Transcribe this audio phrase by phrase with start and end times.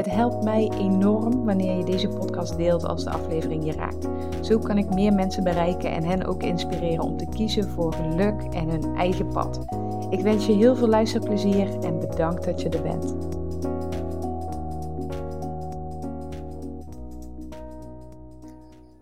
[0.00, 4.08] Het helpt mij enorm wanneer je deze podcast deelt als de aflevering je raakt.
[4.46, 8.42] Zo kan ik meer mensen bereiken en hen ook inspireren om te kiezen voor geluk
[8.42, 9.64] en hun eigen pad.
[10.10, 13.16] Ik wens je heel veel luisterplezier en bedankt dat je er bent.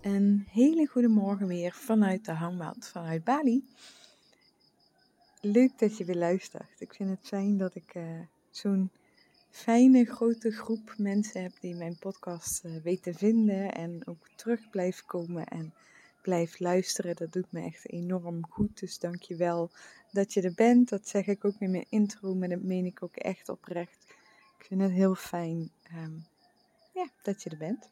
[0.01, 3.65] Een hele goede morgen weer vanuit de hangmat vanuit Bali.
[5.41, 6.81] Leuk dat je weer luistert.
[6.81, 8.03] Ik vind het fijn dat ik uh,
[8.51, 8.91] zo'n
[9.51, 14.71] fijne grote groep mensen heb die mijn podcast uh, weet te vinden en ook terug
[14.71, 15.73] blijft komen en
[16.23, 17.17] blijft luisteren.
[17.17, 18.81] Dat doet me echt enorm goed.
[18.81, 19.71] Dus dank je wel
[20.13, 20.89] dat je er bent.
[20.89, 24.07] Dat zeg ik ook in mijn intro, maar dat meen ik ook echt oprecht.
[24.59, 26.27] Ik vind het heel fijn um,
[26.95, 27.89] ja, dat je er bent.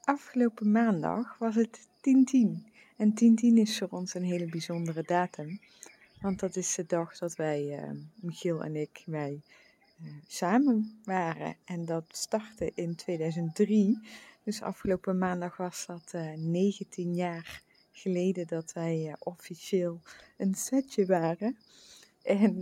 [0.00, 2.72] Afgelopen maandag was het 10-10.
[2.96, 5.60] En 10-10 is voor ons een hele bijzondere datum.
[6.20, 9.24] Want dat is de dag dat wij, uh, Michiel en ik, uh,
[10.26, 11.56] samen waren.
[11.64, 13.98] En dat startte in 2003.
[14.42, 20.00] Dus afgelopen maandag was dat uh, 19 jaar geleden dat wij uh, officieel
[20.36, 21.56] een setje waren.
[22.22, 22.58] En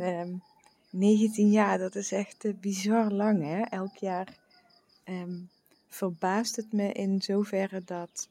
[0.90, 3.60] 19 ehm, jaar, dat is echt bizar lang hè.
[3.60, 4.38] Elk jaar
[5.04, 5.48] um,
[5.88, 8.28] verbaast het me in zoverre dat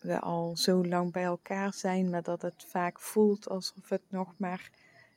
[0.00, 4.34] we al zo lang bij elkaar zijn, maar dat het vaak voelt alsof het nog
[4.36, 4.70] maar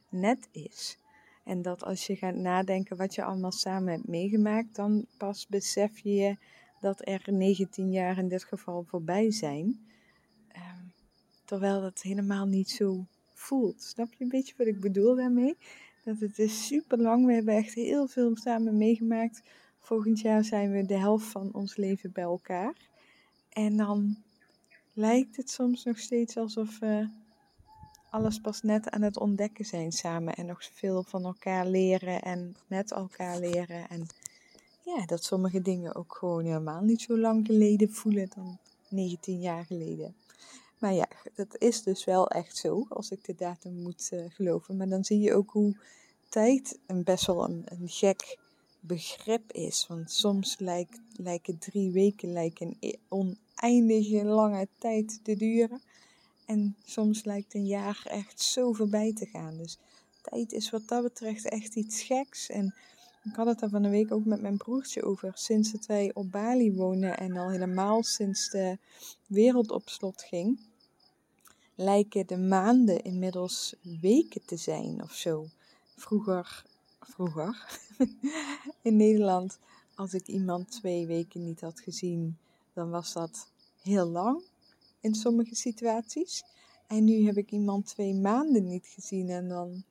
[0.10, 0.98] net is.
[1.44, 6.00] En dat als je gaat nadenken wat je allemaal samen hebt meegemaakt, dan pas besef
[6.00, 6.38] je
[6.80, 9.80] dat er 19 jaar in dit geval voorbij zijn.
[10.56, 10.94] Um,
[11.46, 13.82] terwijl dat helemaal niet zo voelt.
[13.82, 15.58] Snap je een beetje wat ik bedoel daarmee?
[16.04, 17.26] Dat het is super lang.
[17.26, 19.42] We hebben echt heel veel samen meegemaakt.
[19.80, 22.76] Volgend jaar zijn we de helft van ons leven bij elkaar.
[23.50, 24.18] En dan
[24.94, 26.80] lijkt het soms nog steeds alsof
[28.14, 30.34] alles pas net aan het ontdekken zijn samen.
[30.34, 33.90] En nog veel van elkaar leren en met elkaar leren.
[33.90, 34.08] En
[34.82, 38.58] ja, dat sommige dingen ook gewoon helemaal niet zo lang geleden voelen dan
[38.88, 40.16] 19 jaar geleden.
[40.78, 44.78] Maar ja, dat is dus wel echt zo, als ik de datum moet uh, geloven.
[44.78, 45.78] Maar dan zie je ook hoe
[46.30, 48.38] tijd een best wel een, gek
[48.80, 49.88] begrip is.
[49.88, 55.82] Want soms lijkt, lijken drie weken lijken een oneindige lange tijd te duren.
[56.54, 59.58] En soms lijkt een jaar echt zo voorbij te gaan.
[59.58, 59.78] Dus
[60.22, 62.50] tijd is wat dat betreft echt iets geks.
[62.50, 62.76] En
[63.24, 65.32] ik had het daar van de week ook met mijn broertje over.
[65.36, 68.78] Sinds dat wij op Bali wonen en al helemaal sinds de
[69.28, 70.60] wereld op slot ging,
[71.76, 75.48] lijken de maanden inmiddels weken te zijn of zo.
[75.96, 76.66] Vroeger
[77.00, 77.80] vroeger
[78.82, 79.60] in Nederland,
[79.96, 82.38] als ik iemand twee weken niet had gezien,
[82.74, 83.48] dan was dat
[83.82, 84.52] heel lang
[85.04, 86.44] in sommige situaties.
[86.88, 89.84] En nu heb ik iemand twee maanden niet gezien en dan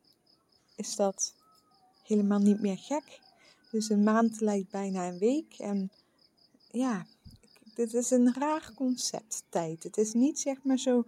[0.76, 1.34] is dat
[2.02, 3.20] helemaal niet meer gek.
[3.70, 5.54] Dus een maand lijkt bijna een week.
[5.58, 5.90] En
[6.70, 7.06] ja,
[7.74, 9.82] dit is een raar concept, tijd.
[9.82, 11.04] Het is niet zeg maar zo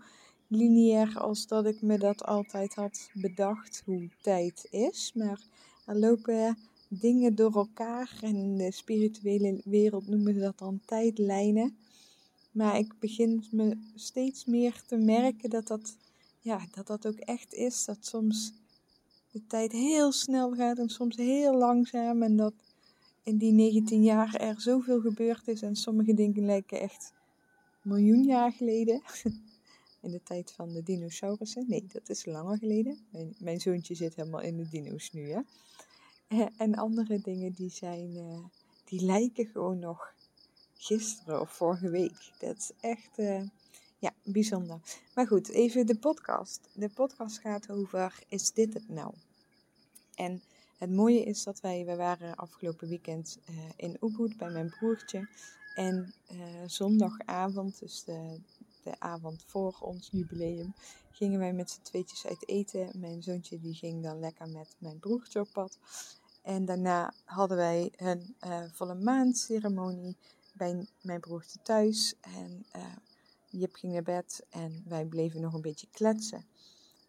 [0.48, 5.12] lineair als dat ik me dat altijd had bedacht hoe tijd is.
[5.14, 5.40] Maar
[5.86, 11.76] er lopen dingen door elkaar en in de spirituele wereld noemen ze dat dan tijdlijnen.
[12.54, 15.96] Maar ik begin me steeds meer te merken dat dat,
[16.40, 17.84] ja, dat dat ook echt is.
[17.84, 18.52] Dat soms
[19.30, 22.22] de tijd heel snel gaat en soms heel langzaam.
[22.22, 22.54] En dat
[23.22, 25.62] in die 19 jaar er zoveel gebeurd is.
[25.62, 27.12] En sommige dingen lijken echt
[27.82, 29.02] miljoen jaar geleden.
[30.00, 31.64] In de tijd van de dinosaurussen.
[31.68, 32.98] Nee, dat is langer geleden.
[33.10, 35.40] Mijn, mijn zoontje zit helemaal in de dino's nu, hè.
[36.56, 38.44] En andere dingen die zijn, uh,
[38.84, 40.14] die lijken gewoon nog
[40.84, 42.32] gisteren of vorige week.
[42.38, 43.42] Dat is echt, uh,
[43.98, 44.80] ja, bijzonder.
[45.14, 46.60] Maar goed, even de podcast.
[46.72, 49.14] De podcast gaat over, is dit het nou?
[50.14, 50.42] En
[50.78, 55.28] het mooie is dat wij, we waren afgelopen weekend uh, in Ubud bij mijn broertje.
[55.74, 56.14] En
[56.66, 58.40] zondagavond, dus de,
[58.82, 60.74] de avond voor ons jubileum,
[61.10, 62.90] gingen wij met z'n tweetjes uit eten.
[62.94, 65.78] Mijn zoontje die ging dan lekker met mijn broertje op pad.
[66.42, 70.16] En daarna hadden wij een uh, volle maandceremonie
[70.54, 72.14] bij mijn broertje thuis.
[72.20, 72.96] En uh,
[73.50, 76.46] Jip ging naar bed en wij bleven nog een beetje kletsen.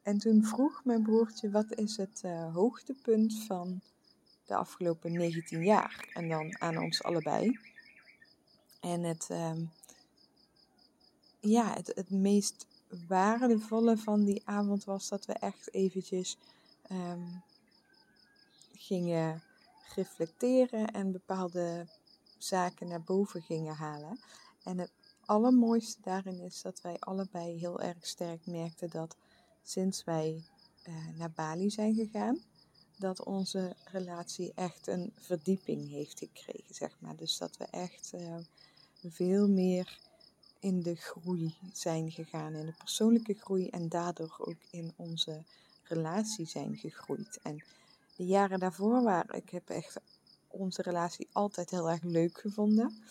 [0.03, 3.81] En toen vroeg mijn broertje, wat is het uh, hoogtepunt van
[4.45, 6.09] de afgelopen 19 jaar.
[6.13, 7.59] En dan aan ons allebei.
[8.79, 9.65] En het, ehm,
[11.39, 12.67] ja, het, het meest
[13.07, 16.37] waardevolle van die avond was dat we echt eventjes
[16.81, 17.27] ehm,
[18.73, 19.43] gingen
[19.95, 21.87] reflecteren en bepaalde
[22.45, 24.19] zaken naar boven gingen halen.
[24.63, 24.91] En het
[25.25, 29.15] allermooiste daarin is dat wij allebei heel erg sterk merkten dat
[29.63, 30.43] sinds wij
[30.87, 32.39] uh, naar Bali zijn gegaan,
[32.97, 37.15] dat onze relatie echt een verdieping heeft gekregen, zeg maar.
[37.15, 38.37] Dus dat we echt uh,
[39.09, 39.99] veel meer
[40.59, 45.43] in de groei zijn gegaan, in de persoonlijke groei en daardoor ook in onze
[45.83, 47.39] relatie zijn gegroeid.
[47.41, 47.63] En
[48.15, 49.99] de jaren daarvoor waren, ik heb echt
[50.55, 53.03] onze relatie altijd heel erg leuk gevonden.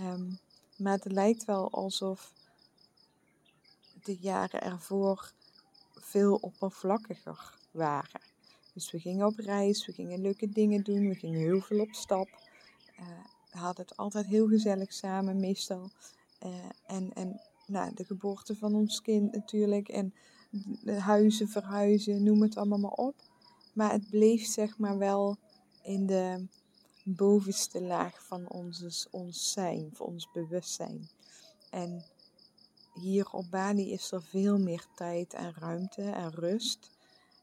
[0.00, 0.38] Um,
[0.76, 2.32] maar het lijkt wel alsof
[4.02, 5.32] de jaren ervoor
[5.94, 8.20] veel oppervlakkiger waren.
[8.72, 11.92] Dus we gingen op reis, we gingen leuke dingen doen, we gingen heel veel op
[11.92, 12.28] stap.
[13.00, 13.06] Uh,
[13.52, 15.90] we hadden het altijd heel gezellig samen, meestal.
[16.44, 16.54] Uh,
[16.86, 19.88] en en nou, de geboorte van ons kind natuurlijk.
[19.88, 20.14] En
[20.82, 23.14] de huizen verhuizen, noem het allemaal maar op.
[23.72, 25.36] Maar het bleef zeg maar wel
[25.82, 26.46] in de
[27.08, 31.08] bovenste laag van ons, ons zijn, van ons bewustzijn.
[31.70, 32.04] En
[32.94, 36.90] hier op Bali is er veel meer tijd en ruimte en rust.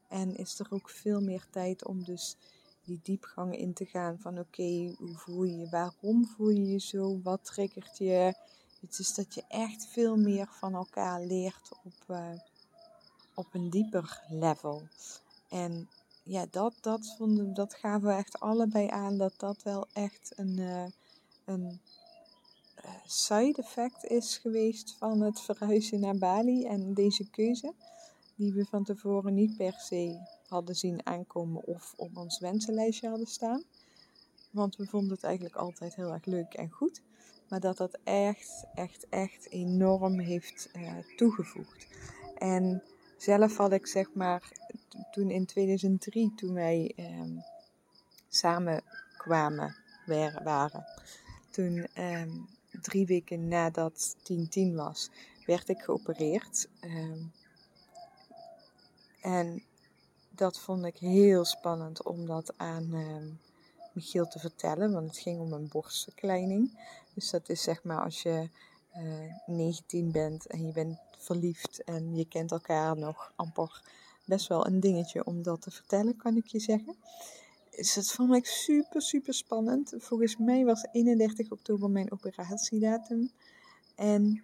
[0.07, 2.35] En is er ook veel meer tijd om dus
[2.83, 6.79] die diepgang in te gaan van oké, hoe voel je je, waarom voel je je
[6.79, 8.33] zo, wat triggert je.
[8.81, 12.29] Het is dat je echt veel meer van elkaar leert op, uh,
[13.33, 14.87] op een dieper level.
[15.49, 15.89] En
[16.23, 20.57] ja, dat, dat, vonden, dat gaven we echt allebei aan dat dat wel echt een,
[20.57, 20.85] uh,
[21.45, 21.79] een
[22.85, 27.73] uh, side effect is geweest van het verhuizen naar Bali en deze keuze.
[28.35, 33.27] Die we van tevoren niet per se hadden zien aankomen of op ons wensenlijstje hadden
[33.27, 33.63] staan.
[34.51, 37.01] Want we vonden het eigenlijk altijd heel erg leuk en goed.
[37.49, 41.87] Maar dat dat echt, echt, echt enorm heeft uh, toegevoegd.
[42.37, 42.83] En
[43.17, 44.51] zelf had ik zeg maar
[45.11, 47.43] toen in 2003, toen wij um,
[48.29, 48.83] samen
[49.17, 49.75] kwamen,
[50.43, 50.85] waren,
[51.49, 52.47] toen um,
[52.81, 55.09] drie weken nadat 10-10 was,
[55.45, 56.67] werd ik geopereerd.
[56.81, 57.31] Um,
[59.21, 59.63] en
[60.29, 62.89] dat vond ik heel spannend om dat aan
[63.93, 66.79] Michiel te vertellen, want het ging om een borstverkleining.
[67.13, 68.49] Dus dat is zeg maar als je
[68.97, 73.81] uh, eh, 19 bent en je bent verliefd en je kent elkaar nog amper
[74.25, 76.95] best wel een dingetje om dat te vertellen, kan ik je zeggen.
[77.75, 79.93] Dus dat vond ik super, super spannend.
[79.97, 83.31] Volgens mij was 31 oktober mijn operatiedatum.
[83.95, 84.43] En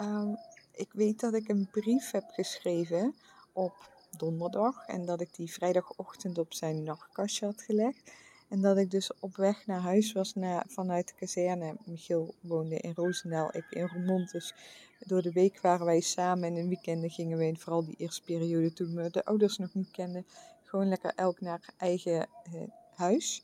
[0.00, 0.36] um,
[0.72, 3.14] ik weet dat ik een brief heb geschreven
[3.52, 3.74] op
[4.16, 4.86] donderdag.
[4.86, 8.12] En dat ik die vrijdagochtend op zijn nachtkastje had gelegd.
[8.50, 11.76] En dat ik dus op weg naar huis was naar, vanuit de kazerne.
[11.84, 14.30] Michiel woonde in Roosendaal, ik in Roermond.
[14.30, 14.54] Dus
[14.98, 18.72] door de week waren wij samen en in weekenden gingen we, vooral die eerste periode
[18.72, 20.26] toen we de ouders nog niet kenden,
[20.64, 22.52] gewoon lekker elk naar eigen eh,
[22.94, 23.42] huis.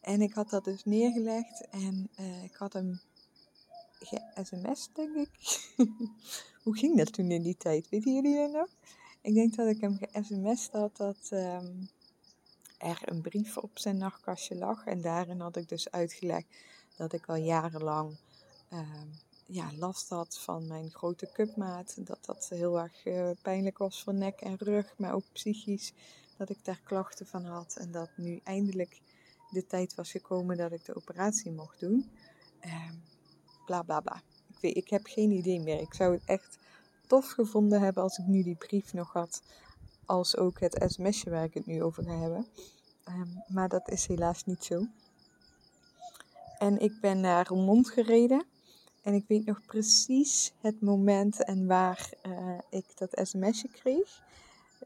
[0.00, 3.00] En ik had dat dus neergelegd en uh, ik had hem
[3.98, 5.30] ge-sms, denk ik.
[6.64, 7.88] Hoe ging dat toen in die tijd?
[7.88, 8.68] Weten jullie dat nog?
[9.20, 11.88] Ik denk dat ik hem ge-sms had dat um,
[12.78, 14.84] er een brief op zijn nachtkastje lag.
[14.84, 16.46] En daarin had ik dus uitgelegd
[16.96, 18.16] dat ik al jarenlang
[18.72, 19.10] um,
[19.46, 22.06] ja, last had van mijn grote cupmaat.
[22.06, 25.92] Dat dat heel erg uh, pijnlijk was voor nek en rug, maar ook psychisch.
[26.36, 27.76] Dat ik daar klachten van had.
[27.76, 29.00] En dat nu eindelijk
[29.50, 32.10] de tijd was gekomen dat ik de operatie mocht doen.
[32.66, 32.90] Uh,
[33.66, 34.22] bla bla bla.
[34.48, 35.80] Ik, weet, ik heb geen idee meer.
[35.80, 36.58] Ik zou het echt
[37.06, 39.42] tof gevonden hebben als ik nu die brief nog had.
[40.08, 42.46] Als ook het sms'je waar ik het nu over ga hebben.
[43.08, 44.86] Um, maar dat is helaas niet zo.
[46.58, 48.44] En ik ben naar Roermond gereden.
[49.02, 54.22] En ik weet nog precies het moment en waar uh, ik dat sms'je kreeg.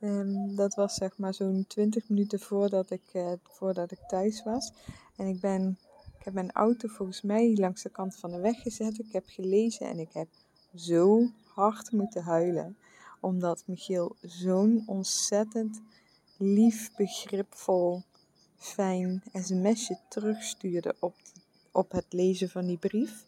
[0.00, 4.72] Um, dat was zeg maar zo'n 20 minuten voordat ik, uh, voordat ik thuis was.
[5.16, 5.78] En ik, ben,
[6.18, 8.98] ik heb mijn auto volgens mij langs de kant van de weg gezet.
[8.98, 10.28] Ik heb gelezen en ik heb
[10.74, 12.76] zo hard moeten huilen.
[13.22, 15.80] Omdat Michiel zo'n ontzettend
[16.36, 18.02] lief, begripvol,
[18.56, 21.14] fijn sms'je terugstuurde op,
[21.72, 23.24] op het lezen van die brief.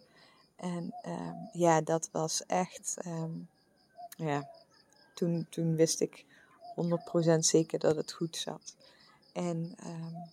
[0.57, 3.49] En um, ja, dat was echt, um,
[4.17, 4.51] ja,
[5.15, 6.25] toen, toen wist ik
[7.37, 8.77] 100% zeker dat het goed zat.
[9.33, 10.33] En um,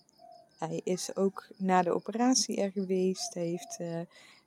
[0.58, 3.34] hij is ook na de operatie er geweest.
[3.34, 4.00] Hij heeft uh,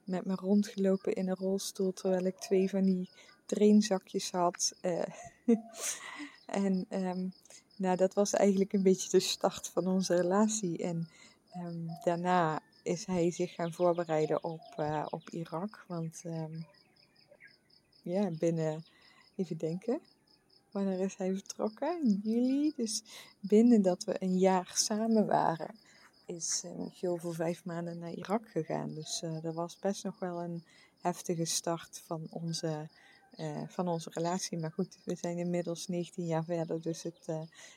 [0.03, 3.09] met me rondgelopen in een rolstoel terwijl ik twee van die
[3.45, 4.73] trainzakjes had.
[4.81, 5.03] Uh,
[6.87, 7.33] en
[7.75, 10.77] nou, dat was eigenlijk een beetje de start van onze relatie.
[10.77, 11.07] En
[11.55, 15.85] Ehm, daarna is hij zich gaan voorbereiden op, uh, op Irak.
[15.87, 16.65] Want um,
[18.01, 18.85] ja, binnen,
[19.35, 19.99] even denken,
[20.71, 22.01] wanneer is hij vertrokken?
[22.03, 22.73] In juli.
[22.75, 23.03] Dus
[23.39, 25.75] binnen dat we een jaar samen waren,
[26.25, 28.93] is Michiel voor vijf maanden naar Irak gegaan.
[28.93, 30.63] Dus dat was best nog wel een
[31.01, 32.89] heftige start van onze,
[33.37, 34.57] uh, van onze relatie.
[34.57, 37.27] Maar goed, we zijn inmiddels 19 jaar verder, dus het,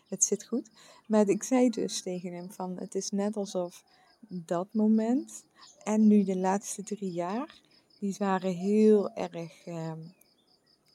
[0.08, 0.70] het zit goed.
[1.06, 3.84] Maar ik zei dus tegen hem van, het is net alsof
[4.28, 5.44] dat moment
[5.82, 7.60] en nu de laatste drie jaar,
[7.98, 9.98] die waren heel erg ehm,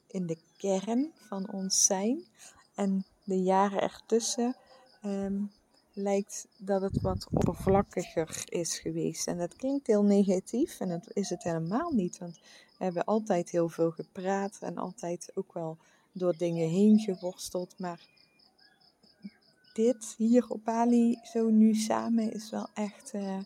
[0.08, 2.26] in de kern van ons zijn.
[2.76, 4.56] En de jaren ertussen
[5.06, 5.52] um,
[5.94, 9.28] lijkt dat het wat oppervlakkiger is geweest.
[9.28, 12.18] En dat klinkt heel negatief en dat is het helemaal niet.
[12.18, 12.40] Want
[12.78, 15.78] we hebben altijd heel veel gepraat en altijd ook wel
[16.12, 17.80] door dingen heen geworsteld.
[17.80, 18.08] Maar
[19.74, 23.40] dit hier op Bali, zo nu samen, is wel echt, uh,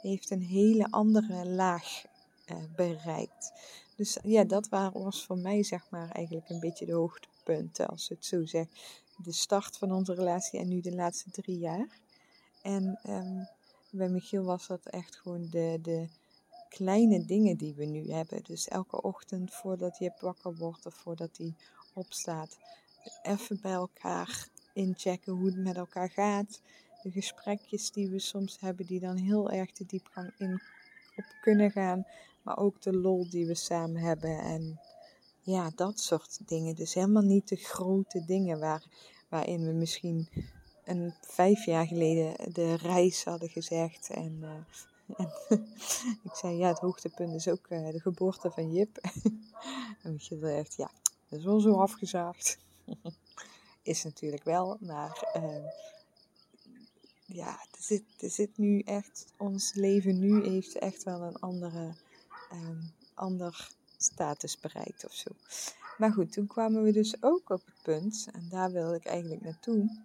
[0.00, 2.04] heeft een hele andere laag
[2.50, 3.52] uh, bereikt.
[3.96, 8.24] Dus ja, dat was voor mij zeg maar eigenlijk een beetje de hoogtepunten, als het
[8.24, 8.66] zo zeg.
[9.22, 11.88] De start van onze relatie en nu de laatste drie jaar.
[12.62, 13.48] En um,
[13.90, 16.08] bij Michiel was dat echt gewoon de, de
[16.68, 18.42] kleine dingen die we nu hebben.
[18.42, 21.54] Dus elke ochtend voordat je wakker wordt of voordat hij
[21.92, 22.58] opstaat,
[23.22, 26.60] even bij elkaar inchecken hoe het met elkaar gaat.
[27.02, 30.60] De gesprekjes die we soms hebben, die dan heel erg de diepgang in
[31.16, 32.06] op kunnen gaan.
[32.42, 34.38] Maar ook de lol die we samen hebben.
[34.38, 34.80] En
[35.48, 36.74] ja, dat soort dingen.
[36.74, 38.84] Dus helemaal niet de grote dingen waar,
[39.28, 40.28] waarin we misschien
[40.84, 44.10] een vijf jaar geleden de reis hadden gezegd.
[44.10, 44.42] En,
[45.16, 45.32] en
[46.28, 48.96] ik zei, ja, het hoogtepunt is ook uh, de geboorte van Jip.
[50.02, 50.90] en je echt, ja,
[51.28, 52.58] dat is wel zo afgezaagd.
[53.82, 55.64] is natuurlijk wel, maar uh,
[57.26, 61.94] ja, er zit, er zit nu echt, ons leven nu heeft echt wel een andere,
[62.52, 65.30] um, ander status bereikt of zo.
[65.98, 69.42] Maar goed, toen kwamen we dus ook op het punt, en daar wilde ik eigenlijk
[69.42, 70.02] naartoe.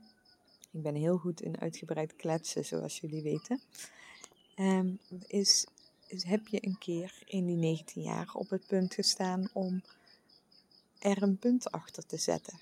[0.72, 3.62] Ik ben heel goed in uitgebreid kletsen, zoals jullie weten.
[4.56, 5.66] Um, is,
[6.08, 9.82] heb je een keer in die 19 jaar op het punt gestaan om
[11.00, 12.60] er een punt achter te zetten?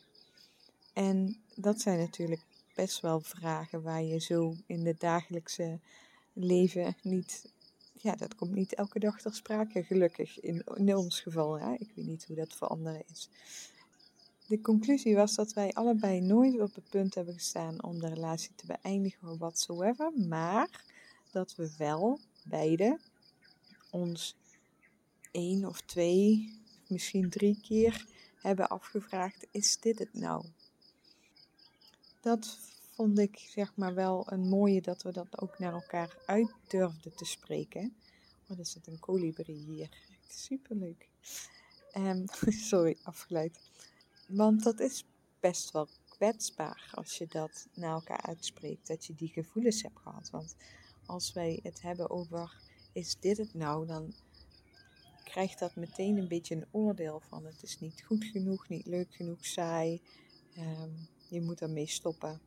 [0.94, 2.42] En dat zijn natuurlijk
[2.76, 5.80] best wel vragen waar je zo in het dagelijkse
[6.34, 7.52] leven niet.
[8.02, 10.40] Ja, dat komt niet elke dag ter sprake, gelukkig.
[10.40, 11.74] In, in ons geval, hè?
[11.74, 13.30] ik weet niet hoe dat voor anderen is.
[14.48, 18.56] De conclusie was dat wij allebei nooit op het punt hebben gestaan om de relatie
[18.56, 20.84] te beëindigen whatsoever, maar
[21.32, 23.00] dat we wel beide
[23.90, 24.36] ons
[25.32, 28.06] één of twee, misschien drie keer
[28.36, 30.46] hebben afgevraagd: is dit het nou?
[32.22, 32.58] dat
[33.02, 37.16] vond ik zeg maar wel een mooie dat we dat ook naar elkaar uit durfden
[37.16, 37.96] te spreken.
[38.48, 39.90] Wat is het, een kolibrie hier?
[40.28, 41.10] Superleuk.
[41.98, 42.26] Um,
[42.70, 43.60] sorry, afgeleid.
[44.28, 45.06] Want dat is
[45.40, 50.30] best wel kwetsbaar als je dat naar elkaar uitspreekt, dat je die gevoelens hebt gehad.
[50.30, 50.56] Want
[51.06, 52.62] als wij het hebben over,
[52.94, 54.14] is dit het nou, dan
[55.24, 59.14] krijgt dat meteen een beetje een oordeel van het is niet goed genoeg, niet leuk
[59.14, 60.02] genoeg, saai.
[60.58, 62.42] Um, je moet ermee stoppen.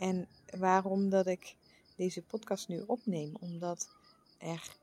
[0.00, 0.26] En
[0.58, 1.56] waarom dat ik
[1.96, 3.36] deze podcast nu opneem?
[3.40, 3.88] Omdat
[4.38, 4.76] er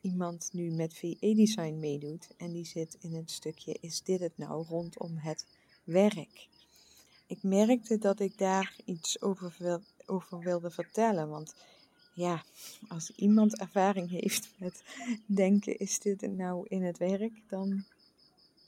[0.00, 4.66] iemand nu met VE-design meedoet en die zit in het stukje is dit het nou
[4.68, 5.46] rondom het
[5.84, 6.48] werk.
[7.26, 11.54] Ik merkte dat ik daar iets over, over wilde vertellen, want
[12.14, 12.44] ja,
[12.88, 14.82] als iemand ervaring heeft met
[15.26, 17.84] denken is dit het nou in het werk, dan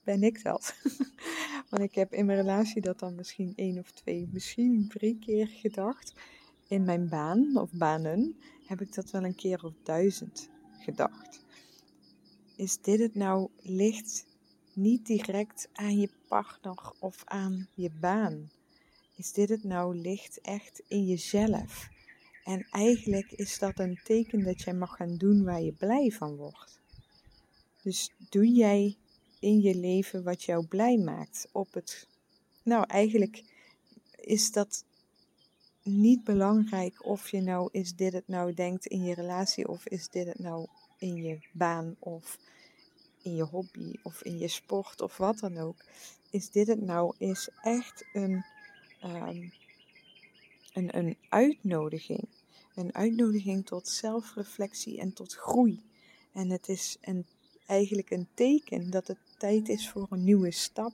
[0.05, 0.75] ben ik dat.
[1.71, 5.47] Want ik heb in mijn relatie dat dan misschien één of twee, misschien drie keer
[5.47, 6.15] gedacht.
[6.69, 10.49] In mijn baan of banen heb ik dat wel een keer of duizend
[10.81, 11.45] gedacht.
[12.57, 14.27] Is dit het nou licht
[14.73, 18.51] niet direct aan je partner of aan je baan?
[19.17, 21.89] Is dit het nou licht echt in jezelf?
[22.45, 26.37] En eigenlijk is dat een teken dat jij mag gaan doen waar je blij van
[26.37, 26.81] wordt.
[27.83, 28.97] Dus doe jij
[29.45, 31.49] in je leven wat jou blij maakt.
[31.53, 32.09] Op het,
[32.63, 33.43] nou, eigenlijk
[34.17, 34.85] is dat
[35.83, 40.09] niet belangrijk of je nou is dit het nou denkt in je relatie of is
[40.09, 40.67] dit het nou
[40.99, 42.39] in je baan of
[43.23, 45.85] in je hobby of in je sport of wat dan ook.
[46.31, 48.45] Is dit het nou is echt een,
[49.05, 49.53] um,
[50.73, 52.29] een, een uitnodiging.
[52.75, 55.83] Een uitnodiging tot zelfreflectie en tot groei.
[56.33, 57.27] En het is een,
[57.67, 60.93] eigenlijk een teken dat het tijd is voor een nieuwe stap.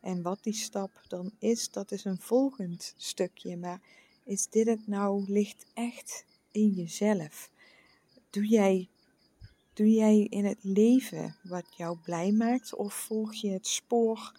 [0.00, 3.56] En wat die stap dan is, dat is een volgend stukje.
[3.56, 3.80] Maar
[4.24, 7.50] is dit het nou, ligt echt in jezelf.
[8.30, 8.88] Doe jij,
[9.72, 14.32] doe jij in het leven wat jou blij maakt of volg je het spoor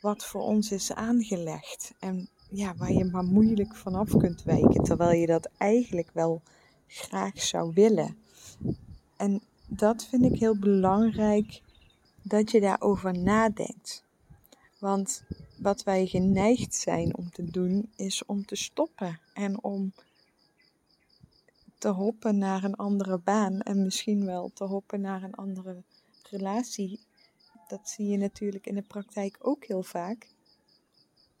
[0.00, 5.20] wat voor ons is aangelegd en ja, waar je maar moeilijk vanaf kunt wijken, terwijl
[5.20, 6.42] je dat eigenlijk wel
[6.86, 8.16] graag zou willen.
[9.16, 11.62] En dat vind ik heel belangrijk
[12.28, 14.04] dat je daarover nadenkt.
[14.78, 15.22] Want
[15.56, 19.92] wat wij geneigd zijn om te doen, is om te stoppen en om
[21.78, 25.82] te hoppen naar een andere baan en misschien wel te hoppen naar een andere
[26.30, 27.00] relatie.
[27.68, 30.26] Dat zie je natuurlijk in de praktijk ook heel vaak.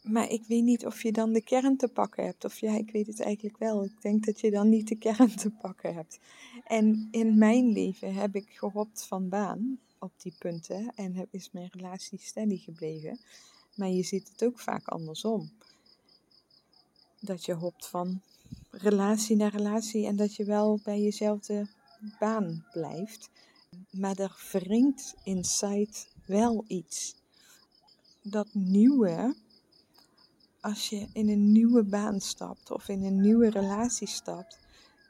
[0.02, 2.44] Maar ik weet niet of je dan de kern te pakken hebt.
[2.44, 3.84] Of ja, ik weet het eigenlijk wel.
[3.84, 6.18] Ik denk dat je dan niet de kern te pakken hebt.
[6.64, 11.50] En in mijn leven heb ik gehopt van baan op die punten en heb, is
[11.50, 13.18] mijn relatie steady gebleven.
[13.74, 15.50] Maar je ziet het ook vaak andersom.
[17.20, 18.20] Dat je hopt van
[18.70, 21.68] relatie naar relatie en dat je wel bij jezelfde
[22.18, 23.30] baan blijft.
[23.90, 25.92] Maar er wringt inside
[26.26, 27.14] wel iets.
[28.22, 29.34] Dat nieuwe,
[30.60, 34.58] als je in een nieuwe baan stapt of in een nieuwe relatie stapt,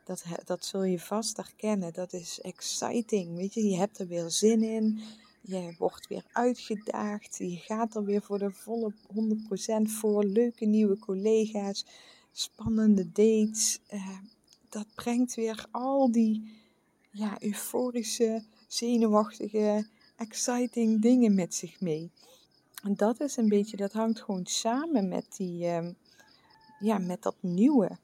[0.09, 1.93] dat, dat zul je vast herkennen.
[1.93, 3.37] Dat is exciting.
[3.37, 5.00] Weet je, je hebt er weer zin in.
[5.41, 7.37] Je wordt weer uitgedaagd.
[7.37, 10.25] Je gaat er weer voor de volle 100% voor.
[10.25, 11.87] Leuke nieuwe collega's.
[12.33, 13.81] Spannende dates.
[13.93, 14.19] Uh,
[14.69, 16.53] dat brengt weer al die
[17.11, 19.87] ja, euforische, zenuwachtige,
[20.17, 22.11] exciting dingen met zich mee.
[22.83, 25.88] En dat is een beetje, dat hangt gewoon samen met die, uh,
[26.79, 27.99] ja, met dat nieuwe.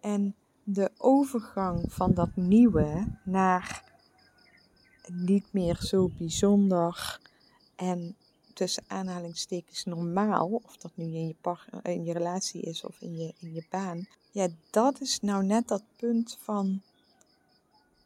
[0.00, 0.34] En
[0.70, 3.84] de overgang van dat nieuwe naar
[5.06, 7.20] niet meer zo bijzonder
[7.76, 8.16] en
[8.54, 11.34] tussen aanhalingstekens normaal, of dat nu in je,
[11.82, 15.68] in je relatie is of in je, in je baan, ja, dat is nou net
[15.68, 16.82] dat punt van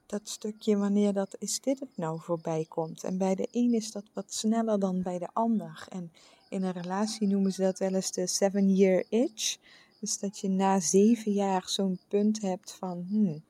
[0.06, 3.04] dat stukje wanneer dat is dit het nou voorbij komt.
[3.04, 5.86] En bij de een is dat wat sneller dan bij de ander.
[5.88, 6.12] En
[6.48, 9.58] in een relatie noemen ze dat wel eens de seven year itch.
[10.02, 13.42] Dus dat je na zeven jaar zo'n punt hebt van, hmm,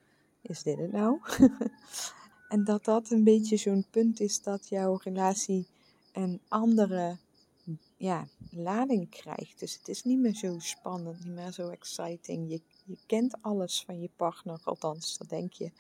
[0.43, 1.19] is dit het nou?
[2.49, 5.67] en dat dat een beetje zo'n punt is dat jouw relatie
[6.13, 7.17] een andere
[7.97, 9.59] ja, lading krijgt.
[9.59, 12.51] Dus het is niet meer zo spannend, niet meer zo exciting.
[12.51, 15.71] Je, je kent alles van je partner, althans, dat denk je.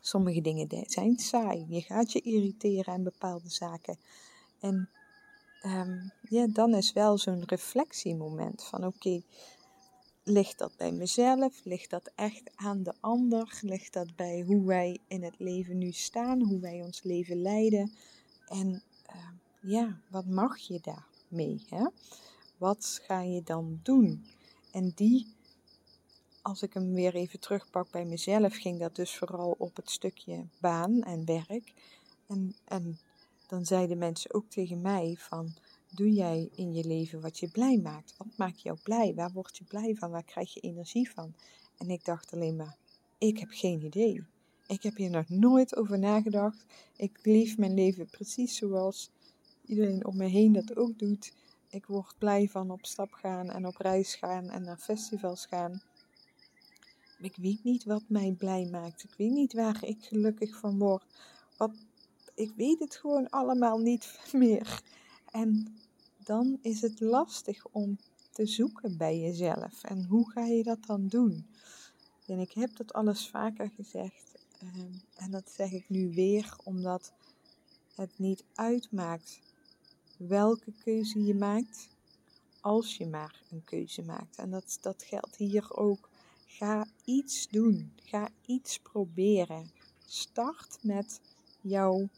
[0.00, 1.66] Sommige dingen zijn saai.
[1.68, 3.98] Je gaat je irriteren aan bepaalde zaken.
[4.60, 4.88] En
[5.62, 9.22] um, ja, dan is wel zo'n reflectiemoment van oké,
[10.28, 11.64] Ligt dat bij mezelf?
[11.64, 13.58] Ligt dat echt aan de ander?
[13.60, 16.42] Ligt dat bij hoe wij in het leven nu staan?
[16.42, 17.92] Hoe wij ons leven leiden?
[18.46, 18.82] En
[19.14, 19.28] uh,
[19.60, 21.64] ja, wat mag je daarmee?
[21.68, 21.86] Hè?
[22.56, 24.26] Wat ga je dan doen?
[24.72, 25.34] En die,
[26.42, 30.46] als ik hem weer even terugpak bij mezelf, ging dat dus vooral op het stukje
[30.60, 31.72] baan en werk.
[32.26, 32.98] En, en
[33.46, 35.54] dan zeiden mensen ook tegen mij van
[35.96, 38.14] doe jij in je leven wat je blij maakt?
[38.16, 39.14] Wat maakt jou blij?
[39.14, 40.10] Waar word je blij van?
[40.10, 41.34] Waar krijg je energie van?
[41.78, 42.76] En ik dacht alleen maar,
[43.18, 44.24] ik heb geen idee.
[44.66, 46.64] Ik heb hier nog nooit over nagedacht.
[46.96, 49.10] Ik leef mijn leven precies zoals
[49.64, 51.32] iedereen om me heen dat ook doet.
[51.70, 55.82] Ik word blij van op stap gaan en op reis gaan en naar festivals gaan.
[57.18, 59.04] Ik weet niet wat mij blij maakt.
[59.04, 61.04] Ik weet niet waar ik gelukkig van word.
[61.56, 61.70] Wat,
[62.34, 64.82] ik weet het gewoon allemaal niet meer.
[65.30, 65.76] En
[66.26, 67.98] dan is het lastig om
[68.30, 69.84] te zoeken bij jezelf.
[69.84, 71.46] En hoe ga je dat dan doen?
[72.26, 74.34] En ik heb dat alles vaker gezegd.
[74.60, 77.12] Ehm, en dat zeg ik nu weer, omdat
[77.94, 79.40] het niet uitmaakt
[80.16, 81.88] welke keuze je maakt,
[82.60, 84.36] als je maar een keuze maakt.
[84.36, 86.08] En dat, dat geldt hier ook.
[86.46, 87.92] Ga iets doen.
[87.96, 89.70] Ga iets proberen.
[90.06, 91.20] Start met
[91.60, 92.08] jouw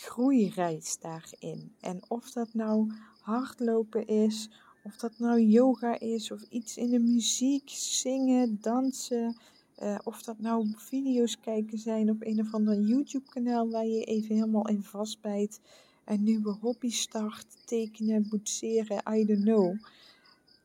[0.00, 1.72] groeireis daarin.
[1.80, 4.50] En of dat nou hardlopen is,
[4.82, 9.36] of dat nou yoga is, of iets in de muziek, zingen, dansen.
[9.82, 14.34] Uh, of dat nou video's kijken zijn op een of ander YouTube-kanaal waar je even
[14.34, 15.60] helemaal in vastbijt.
[16.04, 19.76] Een nieuwe hobby start, tekenen, boetseren, I don't know.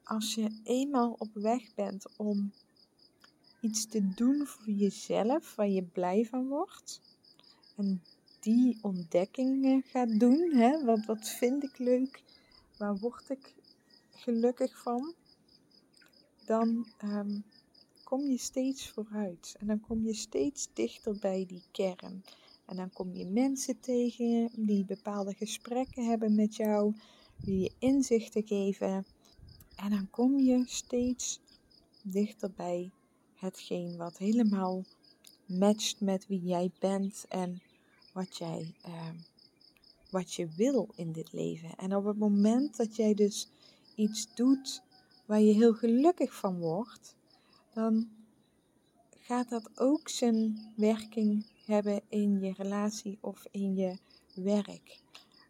[0.04, 2.52] Als je eenmaal op weg bent om
[3.62, 7.02] iets te doen voor jezelf waar je blij van wordt.
[7.76, 8.02] En
[8.44, 10.52] die ontdekkingen gaat doen.
[10.52, 10.84] Hè?
[10.86, 12.24] Wat, wat vind ik leuk?
[12.78, 13.54] Waar word ik
[14.12, 15.14] gelukkig van?
[16.46, 17.40] Dan ehm,
[18.04, 19.56] kom je steeds vooruit.
[19.60, 22.24] En dan kom je steeds dichter bij die kern.
[22.66, 26.94] En dan kom je mensen tegen die bepaalde gesprekken hebben met jou,
[27.38, 29.06] die je inzichten geven.
[29.76, 31.40] En dan kom je steeds
[32.04, 32.92] dichter bij
[33.36, 34.84] hetgeen wat helemaal
[35.46, 37.62] matcht met wie jij bent en
[38.14, 39.16] wat jij, ehm,
[40.10, 41.76] wat je wil in dit leven.
[41.76, 43.48] En op het moment dat jij dus
[43.96, 44.82] iets doet
[45.26, 47.16] waar je heel gelukkig van wordt,
[47.74, 48.10] dan
[49.20, 53.98] gaat dat ook zijn werking hebben in je relatie of in je
[54.34, 55.00] werk.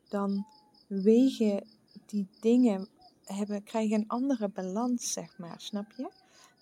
[0.10, 0.46] Dan
[0.88, 1.68] wegen
[2.06, 2.88] die dingen
[3.24, 6.12] hebben, krijgen een andere balans, zeg maar, snap je?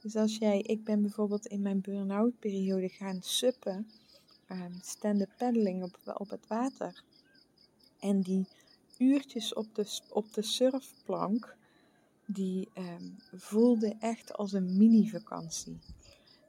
[0.01, 3.87] Dus als jij, ik ben bijvoorbeeld in mijn burn-out periode gaan suppen,
[4.51, 7.03] um, stand-up paddling op, op het water.
[7.99, 8.47] En die
[8.97, 11.55] uurtjes op de, op de surfplank,
[12.25, 15.79] die um, voelde echt als een mini-vakantie.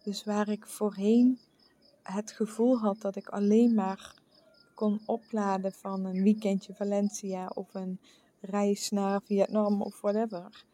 [0.03, 1.39] Dus waar ik voorheen
[2.03, 4.15] het gevoel had dat ik alleen maar
[4.75, 8.01] kon opladen van een weekendje Valencia of een
[8.41, 10.65] reis naar Vietnam of whatever,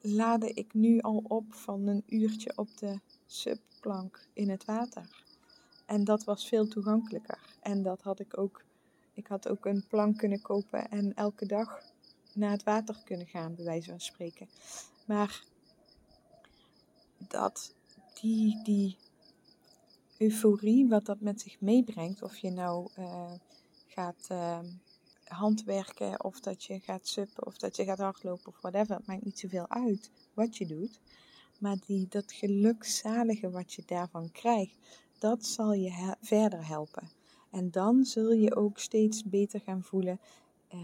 [0.00, 5.24] laadde ik nu al op van een uurtje op de subplank in het water.
[5.92, 7.38] En dat was veel toegankelijker.
[7.60, 8.64] En dat had ik ook.
[9.14, 11.82] Ik had ook een plank kunnen kopen en elke dag
[12.32, 14.48] naar het water kunnen gaan, bij wijze van spreken.
[15.04, 15.44] Maar
[17.18, 17.74] dat
[18.20, 18.96] die, die
[20.18, 23.32] euforie, wat dat met zich meebrengt, of je nou uh,
[23.86, 24.58] gaat uh,
[25.24, 29.24] handwerken, of dat je gaat suppen, of dat je gaat hardlopen, of whatever, het maakt
[29.24, 31.00] niet zoveel uit wat je doet.
[31.58, 34.76] Maar die, dat gelukzalige wat je daarvan krijgt,
[35.22, 37.10] dat zal je verder helpen.
[37.50, 40.20] En dan zul je ook steeds beter gaan voelen:
[40.74, 40.80] uh,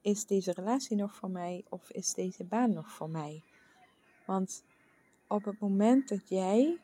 [0.00, 3.42] is deze relatie nog voor mij of is deze baan nog voor mij?
[4.26, 4.64] Want
[5.26, 6.78] op het moment dat jij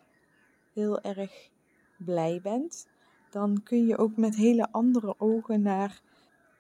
[0.73, 1.51] heel erg
[1.97, 2.87] blij bent,
[3.31, 6.03] dan kun je ook met hele andere ogen naar,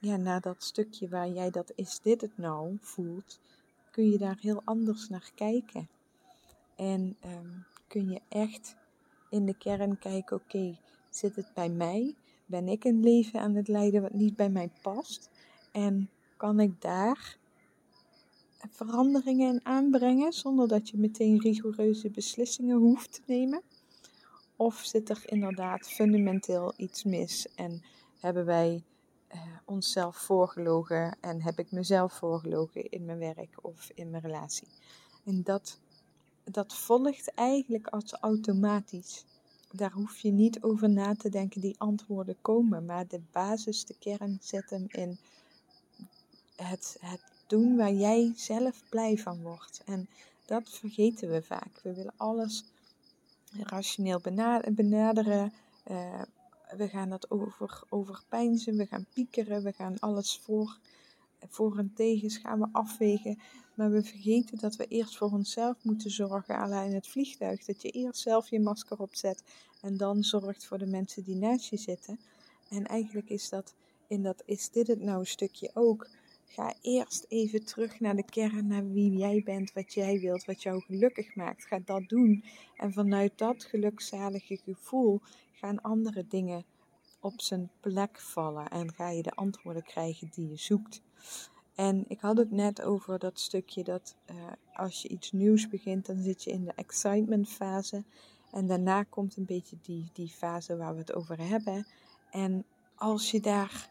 [0.00, 3.40] ja, naar dat stukje waar jij dat is dit het nou voelt,
[3.90, 5.88] kun je daar heel anders naar kijken.
[6.76, 8.76] En um, kun je echt
[9.36, 10.76] in de kern kijken, oké,
[11.10, 12.14] zit het bij mij?
[12.46, 15.30] Ben ik een leven aan het leiden wat niet bij mij past?
[15.72, 17.38] En kan ik daar
[18.70, 23.62] veranderingen in aanbrengen zonder dat je meteen rigoureuze beslissingen hoeft te nemen?
[24.56, 27.82] Of zit er inderdaad fundamenteel iets mis en
[28.20, 28.84] hebben wij
[29.34, 34.68] uh, onszelf voorgelogen en heb ik mezelf voorgelogen in mijn werk of in mijn relatie?
[35.24, 35.80] En dat,
[36.50, 39.24] dat volgt eigenlijk als automatisch.
[39.72, 43.94] Daar hoef je niet over na te denken, die antwoorden komen, maar de basis, de
[43.98, 45.18] kern zit hem in
[46.56, 49.82] het, het doen waar jij zelf blij van wordt.
[49.84, 50.08] En
[50.46, 51.80] dat vergeten we vaak.
[51.82, 52.64] We willen alles
[53.52, 54.20] rationeel
[54.70, 55.52] benaderen.
[55.90, 56.22] Uh,
[56.76, 60.78] we gaan dat over, overpijnzen, we gaan piekeren, we gaan alles voor,
[61.50, 63.38] voor en tegen gaan we afwegen.
[63.74, 67.64] Maar we vergeten dat we eerst voor onszelf moeten zorgen, alleen het vliegtuig.
[67.64, 69.42] Dat je eerst zelf je masker opzet
[69.82, 72.18] en dan zorgt voor de mensen die naast je zitten.
[72.68, 73.74] En eigenlijk is dat,
[74.08, 76.08] in dat is dit het nou een stukje ook.
[76.46, 80.62] Ga eerst even terug naar de kern, naar wie jij bent, wat jij wilt, wat
[80.62, 81.64] jou gelukkig maakt.
[81.64, 82.44] Ga dat doen.
[82.76, 85.20] En vanuit dat gelukzalige gevoel
[85.52, 86.64] gaan andere dingen
[87.20, 91.02] op zijn plek vallen en ga je de antwoorden krijgen die je zoekt.
[91.74, 94.36] En ik had het net over dat stukje dat uh,
[94.72, 98.04] als je iets nieuws begint, dan zit je in de excitement fase.
[98.52, 101.86] En daarna komt een beetje die, die fase waar we het over hebben.
[102.30, 103.90] En als je daar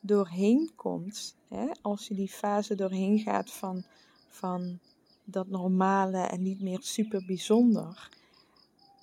[0.00, 3.84] doorheen komt, hè, als je die fase doorheen gaat van,
[4.28, 4.78] van
[5.24, 8.08] dat normale en niet meer super bijzonder,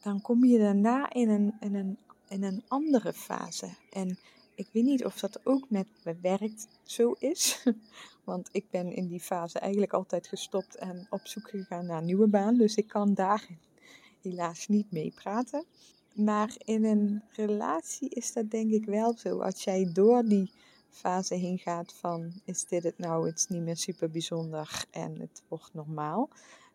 [0.01, 3.69] dan kom je daarna in een, in een, in een andere fase.
[3.89, 4.17] En
[4.55, 7.63] ik weet niet of dat ook met mijn werk zo is.
[8.23, 12.05] Want ik ben in die fase eigenlijk altijd gestopt en op zoek gegaan naar een
[12.05, 12.57] nieuwe baan.
[12.57, 13.47] Dus ik kan daar
[14.21, 15.65] helaas niet mee praten.
[16.13, 19.39] Maar in een relatie is dat denk ik wel zo.
[19.39, 20.51] Als jij door die
[20.89, 25.19] fase heen gaat van is dit het nou, het is niet meer super bijzonder en
[25.19, 26.29] het wordt normaal.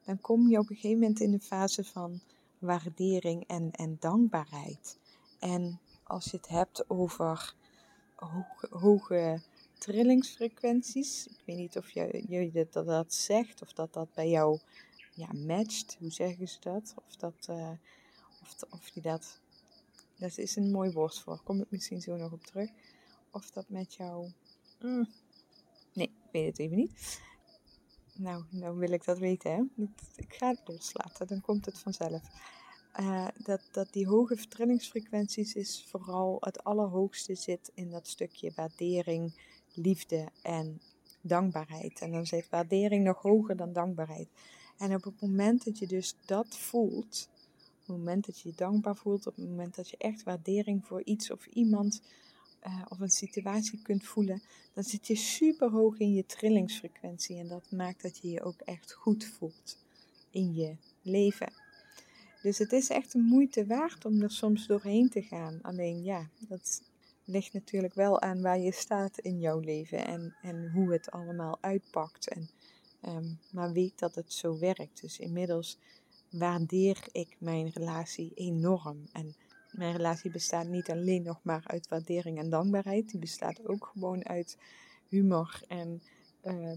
[0.05, 2.21] Dan kom je op een gegeven moment in de fase van
[2.59, 4.98] waardering en, en dankbaarheid.
[5.39, 7.55] En als je het hebt over
[8.15, 9.41] hoge, hoge
[9.79, 14.59] trillingsfrequenties, ik weet niet of je dat, dat zegt of dat dat bij jou
[15.15, 16.95] ja, matcht, hoe zeggen ze dat?
[17.07, 17.71] Of, dat, uh,
[18.43, 19.41] of, of je dat,
[20.17, 22.71] dat is een mooi woord voor, kom ik misschien zo nog op terug.
[23.31, 24.33] Of dat met jou,
[24.81, 25.09] mm,
[25.93, 27.21] nee, ik weet het even niet.
[28.15, 29.85] Nou, nou wil ik dat weten, hè.
[30.17, 32.23] Ik ga het loslaten, dan komt het vanzelf.
[33.01, 39.33] Uh, dat, dat die hoge trillingsfrequenties is vooral het allerhoogste zit in dat stukje waardering,
[39.75, 40.81] liefde en
[41.21, 42.01] dankbaarheid.
[42.01, 44.29] En dan zit waardering nog hoger dan dankbaarheid.
[44.79, 47.29] En op het moment dat je dus dat voelt,
[47.81, 50.87] op het moment dat je je dankbaar voelt, op het moment dat je echt waardering
[50.87, 52.03] voor iets of iemand
[52.67, 57.39] uh, of een situatie kunt voelen, dan zit je super hoog in je trillingsfrequentie.
[57.39, 59.79] En dat maakt dat je je ook echt goed voelt
[60.31, 61.53] in je leven.
[62.43, 65.59] Dus het is echt een moeite waard om er soms doorheen te gaan.
[65.63, 66.83] Alleen ja, dat
[67.25, 71.59] ligt natuurlijk wel aan waar je staat in jouw leven en, en hoe het allemaal
[71.61, 72.29] uitpakt.
[72.29, 72.49] En,
[73.07, 75.01] um, maar weet dat het zo werkt.
[75.01, 75.79] Dus inmiddels
[76.31, 79.09] waardeer ik mijn relatie enorm.
[79.13, 79.35] En
[79.71, 83.11] mijn relatie bestaat niet alleen nog maar uit waardering en dankbaarheid.
[83.11, 84.57] Die bestaat ook gewoon uit
[85.09, 86.03] humor en
[86.45, 86.73] uh,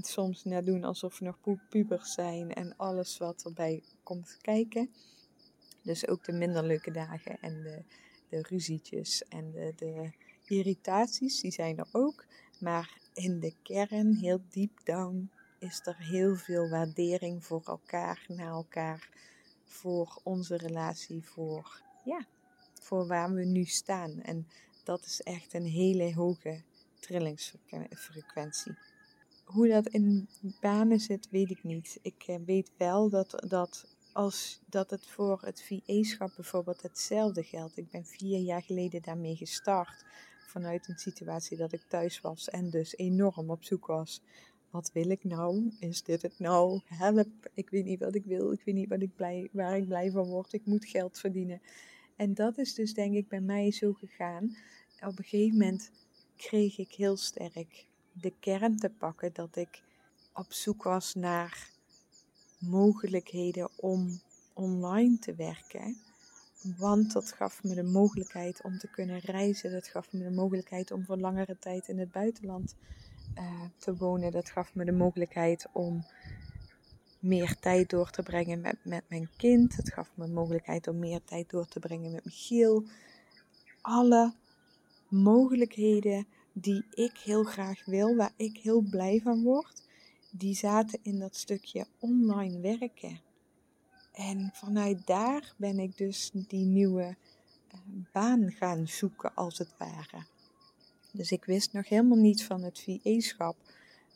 [0.00, 4.90] soms net doen alsof we nog pubers zijn en alles wat erbij komt kijken.
[5.82, 7.82] Dus ook de minder leuke dagen en de,
[8.28, 10.10] de ruzietjes en de, de
[10.44, 12.24] irritaties, die zijn er ook.
[12.58, 18.52] Maar in de kern, heel deep down, is er heel veel waardering voor elkaar, naar
[18.52, 19.08] elkaar,
[19.64, 22.26] voor onze relatie, voor, ja,
[22.80, 24.22] voor waar we nu staan.
[24.22, 24.48] En
[24.84, 26.62] dat is echt een hele hoge
[27.00, 28.74] trillingsfrequentie.
[29.52, 30.28] Hoe dat in
[30.60, 31.98] banen zit, weet ik niet.
[32.02, 37.76] Ik eh, weet wel dat, dat, als, dat het voor het VA-schap bijvoorbeeld hetzelfde geldt.
[37.76, 40.04] Ik ben vier jaar geleden daarmee gestart.
[40.46, 44.22] Vanuit een situatie dat ik thuis was en dus enorm op zoek was.
[44.70, 45.72] Wat wil ik nou?
[45.80, 46.80] Is dit het nou?
[46.84, 48.52] Help, ik weet niet wat ik wil.
[48.52, 50.52] Ik weet niet wat ik blij, waar ik blij van word.
[50.52, 51.60] Ik moet geld verdienen.
[52.16, 54.56] En dat is dus denk ik bij mij zo gegaan.
[55.00, 55.90] Op een gegeven moment
[56.36, 57.88] kreeg ik heel sterk
[58.20, 59.82] de kern te pakken dat ik
[60.34, 61.68] op zoek was naar
[62.58, 64.20] mogelijkheden om
[64.52, 65.96] online te werken.
[66.76, 69.70] Want dat gaf me de mogelijkheid om te kunnen reizen.
[69.70, 72.74] Dat gaf me de mogelijkheid om voor langere tijd in het buitenland
[73.38, 74.32] uh, te wonen.
[74.32, 76.04] Dat gaf me de mogelijkheid om
[77.18, 79.76] meer tijd door te brengen met, met mijn kind.
[79.76, 82.84] Het gaf me de mogelijkheid om meer tijd door te brengen met Michiel.
[83.80, 84.34] Alle
[85.08, 89.82] mogelijkheden die ik heel graag wil, waar ik heel blij van word,
[90.30, 93.20] die zaten in dat stukje online werken.
[94.12, 97.16] En vanuit daar ben ik dus die nieuwe
[97.74, 97.80] uh,
[98.12, 100.24] baan gaan zoeken, als het ware.
[101.12, 103.56] Dus ik wist nog helemaal niets van het VE-schap.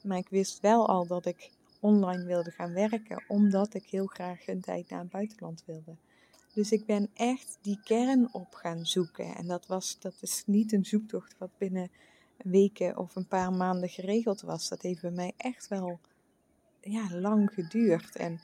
[0.02, 4.46] Maar ik wist wel al dat ik online wilde gaan werken, omdat ik heel graag
[4.46, 5.96] een tijd naar het buitenland wilde.
[6.54, 9.34] Dus ik ben echt die kern op gaan zoeken.
[9.34, 11.90] En dat, was, dat is niet een zoektocht wat binnen
[12.44, 14.68] weken of een paar maanden geregeld was.
[14.68, 15.98] Dat heeft bij mij echt wel
[16.80, 18.16] ja, lang geduurd.
[18.16, 18.40] En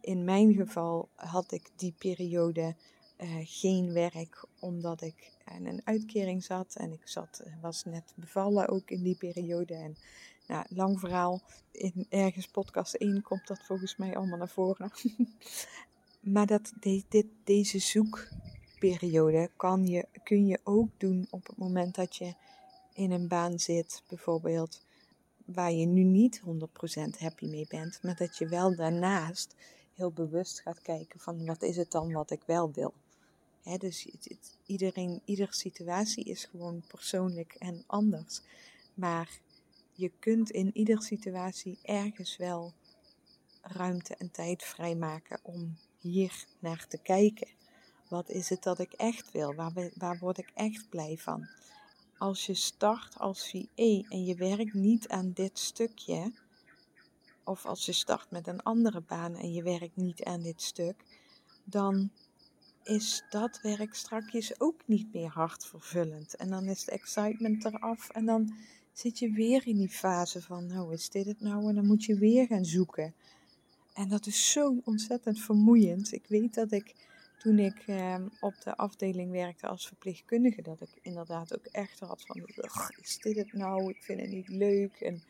[0.00, 2.74] in mijn geval had ik die periode
[3.18, 6.74] uh, geen werk omdat ik in een uitkering zat.
[6.76, 9.74] En ik zat, eh, was net bevallen ook in die periode.
[9.74, 9.96] En
[10.46, 11.40] nou, lang verhaal.
[11.70, 14.90] In ergens podcast 1 komt dat volgens mij allemaal naar voren.
[16.34, 22.16] maar dat, dit, deze zoekperiode kan je, kun je ook doen op het moment dat
[22.16, 22.34] je
[22.98, 24.80] in een baan zit, bijvoorbeeld,
[25.44, 26.44] waar je nu niet 100%
[27.18, 29.54] happy mee bent, maar dat je wel daarnaast
[29.94, 32.94] heel bewust gaat kijken van wat is het dan wat ik wel wil.
[33.78, 38.40] Dus het, iedereen, iedere situatie is gewoon persoonlijk en anders.
[38.94, 39.40] Maar
[39.92, 42.72] je kunt in iedere situatie ergens wel
[43.62, 47.48] ruimte en tijd vrijmaken om hier naar te kijken.
[48.08, 49.54] Wat is het dat ik echt wil?
[49.54, 51.48] Waar, waar word ik echt blij van?
[52.18, 56.32] Als je start als VA en je werkt niet aan dit stukje,
[57.44, 61.04] of als je start met een andere baan en je werkt niet aan dit stuk,
[61.64, 62.10] dan
[62.82, 66.36] is dat werk strakjes ook niet meer hartvervullend.
[66.36, 68.54] En dan is de excitement eraf en dan
[68.92, 71.68] zit je weer in die fase van, nou is dit het nou?
[71.68, 73.14] En dan moet je weer gaan zoeken.
[73.92, 76.12] En dat is zo ontzettend vermoeiend.
[76.12, 76.94] Ik weet dat ik
[77.38, 82.22] toen ik eh, op de afdeling werkte als verpleegkundige, dat ik inderdaad ook echt had
[82.26, 82.42] van,
[83.00, 83.90] is dit het nou?
[83.90, 85.22] Ik vind het niet leuk en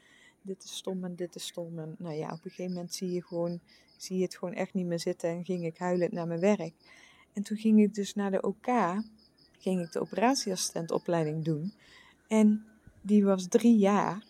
[0.43, 1.79] dit is stom en dit is stom.
[1.79, 3.61] En nou ja, op een gegeven moment zie je, gewoon,
[3.97, 6.73] zie je het gewoon echt niet meer zitten en ging ik huilend naar mijn werk.
[7.33, 8.67] En toen ging ik dus naar de OK,
[9.59, 11.73] ging ik de operatieassistentopleiding doen.
[12.29, 12.65] En
[13.01, 14.25] die was drie jaar.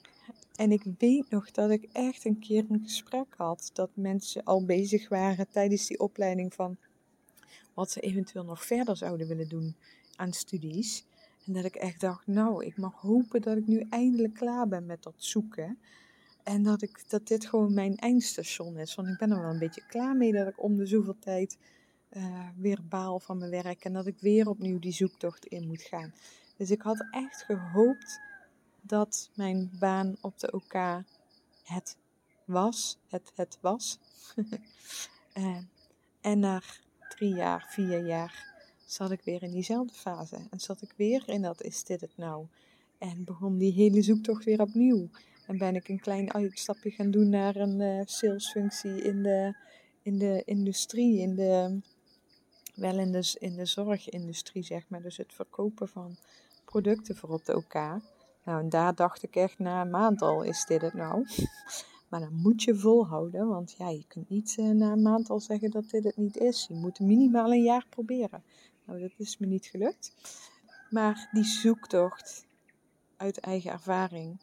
[0.57, 4.65] En ik weet nog dat ik echt een keer een gesprek had dat mensen al
[4.65, 6.77] bezig waren tijdens die opleiding van
[7.79, 9.77] wat ze eventueel nog verder zouden willen doen
[10.17, 11.05] aan studies.
[11.47, 14.87] En dat ik echt dacht, nou, ik mag hopen dat ik nu eindelijk klaar ben
[14.87, 15.79] met dat zoeken.
[16.43, 18.95] En dat, ik, dat dit gewoon mijn eindstation is.
[18.95, 21.59] Want ik ben er wel een beetje klaar mee dat ik om de zoveel tijd
[22.11, 23.85] uh, weer baal van mijn werk.
[23.85, 26.15] En dat ik weer opnieuw die zoektocht in moet gaan.
[26.57, 28.21] Dus ik had echt gehoopt
[28.81, 31.05] dat mijn baan op de OK
[31.65, 31.97] het
[32.45, 33.99] was, het, het was.
[35.35, 35.59] uh,
[36.21, 36.61] en na
[37.09, 38.47] drie jaar, vier jaar
[38.87, 40.37] zat ik weer in diezelfde fase.
[40.51, 42.47] En zat ik weer in dat is dit het nou?
[42.99, 45.09] En begon die hele zoektocht weer opnieuw.
[45.47, 49.55] En ben ik een klein uitstapje gaan doen naar een uh, salesfunctie in de,
[50.03, 51.81] in de industrie, in de,
[52.75, 55.03] wel in de, in de zorgindustrie, zeg maar.
[55.03, 56.17] Dus het verkopen van
[56.65, 57.75] producten voor op de OK.
[58.45, 61.27] Nou, en daar dacht ik echt na een maand al, is dit het nou?
[62.09, 65.41] Maar dan moet je volhouden, want ja, je kunt niet uh, na een maand al
[65.41, 66.67] zeggen dat dit het niet is.
[66.69, 68.43] Je moet minimaal een jaar proberen.
[68.85, 70.15] Nou, dat is me niet gelukt.
[70.91, 72.47] Maar die zoektocht
[73.17, 74.39] uit eigen ervaring,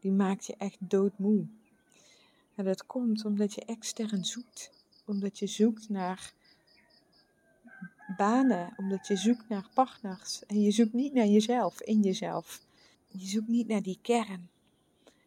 [0.00, 1.46] die maakt je echt doodmoe.
[2.54, 4.70] En dat komt omdat je extern zoekt.
[5.06, 6.32] Omdat je zoekt naar
[8.16, 10.46] banen, omdat je zoekt naar partners.
[10.46, 12.60] En je zoekt niet naar jezelf, in jezelf.
[13.08, 14.50] Je zoekt niet naar die kern.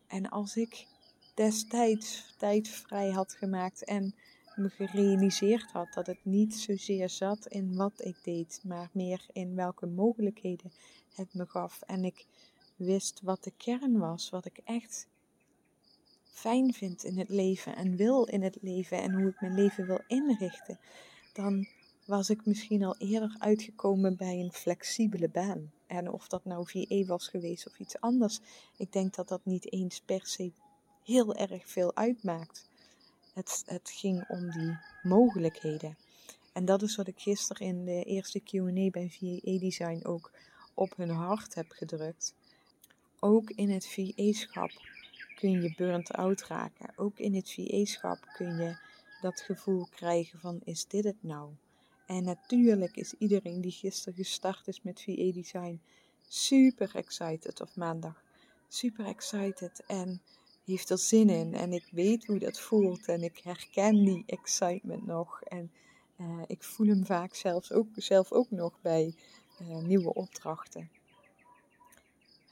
[0.07, 0.87] En als ik
[1.35, 4.15] destijds tijd vrij had gemaakt en
[4.55, 9.55] me gerealiseerd had dat het niet zozeer zat in wat ik deed, maar meer in
[9.55, 10.71] welke mogelijkheden
[11.13, 11.81] het me gaf.
[11.81, 12.25] En ik
[12.75, 15.07] wist wat de kern was, wat ik echt
[16.23, 19.85] fijn vind in het leven en wil in het leven en hoe ik mijn leven
[19.85, 20.79] wil inrichten,
[21.33, 21.67] dan
[22.05, 25.71] was ik misschien al eerder uitgekomen bij een flexibele baan.
[25.87, 28.39] En of dat nou VA was geweest of iets anders,
[28.77, 30.51] ik denk dat dat niet eens per se
[31.05, 32.67] heel erg veel uitmaakt.
[33.33, 35.97] Het, het ging om die mogelijkheden.
[36.53, 40.31] En dat is wat ik gisteren in de eerste QA bij VA Design ook
[40.73, 42.33] op hun hart heb gedrukt.
[43.19, 44.71] Ook in het VA-schap
[45.35, 46.93] kun je burnt out raken.
[46.95, 48.77] Ook in het VA-schap kun je
[49.21, 51.49] dat gevoel krijgen van is dit het nou?
[52.05, 55.81] En natuurlijk is iedereen die gisteren gestart is met VA Design
[56.27, 58.23] super excited of maandag.
[58.67, 60.21] Super excited en
[60.65, 61.53] heeft er zin in.
[61.53, 65.41] En ik weet hoe dat voelt en ik herken die excitement nog.
[65.41, 65.71] En
[66.17, 69.15] uh, ik voel hem vaak zelfs ook, zelf ook nog bij
[69.61, 70.89] uh, nieuwe opdrachten.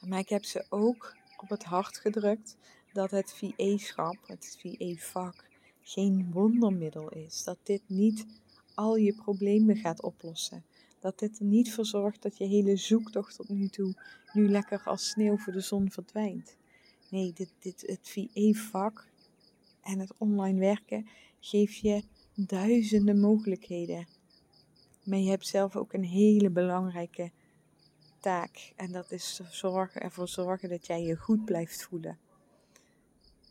[0.06, 2.56] Maar ik heb ze ook op het hart gedrukt
[2.92, 5.44] dat het VA-schap, het VA-vak,
[5.82, 7.44] geen wondermiddel is.
[7.44, 8.26] Dat dit niet
[8.74, 10.64] al je problemen gaat oplossen.
[11.00, 13.94] Dat dit er niet voor zorgt dat je hele zoektocht tot nu toe
[14.32, 16.56] nu lekker als sneeuw voor de zon verdwijnt.
[17.10, 19.08] Nee, dit, dit, het VE-vak
[19.80, 21.08] en het online werken
[21.40, 22.02] geeft je
[22.34, 24.06] duizenden mogelijkheden.
[25.04, 27.30] Maar je hebt zelf ook een hele belangrijke
[28.20, 28.72] taak.
[28.76, 32.18] En dat is zorgen, ervoor zorgen dat jij je goed blijft voelen.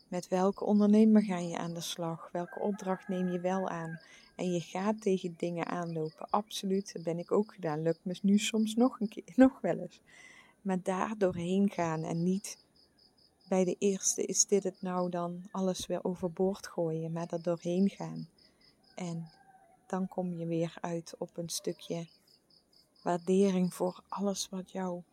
[0.08, 2.28] Met welke ondernemer ga je aan de slag?
[2.32, 4.00] Welke opdracht neem je wel aan?
[4.36, 6.30] En je gaat tegen dingen aanlopen.
[6.30, 7.82] Absoluut, dat ben ik ook gedaan.
[7.82, 10.00] Lukt me nu soms nog een keer, nog wel eens.
[10.62, 12.63] Maar daar doorheen gaan en niet
[13.48, 17.90] bij de eerste is dit het nou dan alles weer overboord gooien, maar er doorheen
[17.90, 18.28] gaan.
[18.94, 19.30] En
[19.86, 22.06] dan kom je weer uit op een stukje
[23.02, 25.04] waardering voor alles wat jouw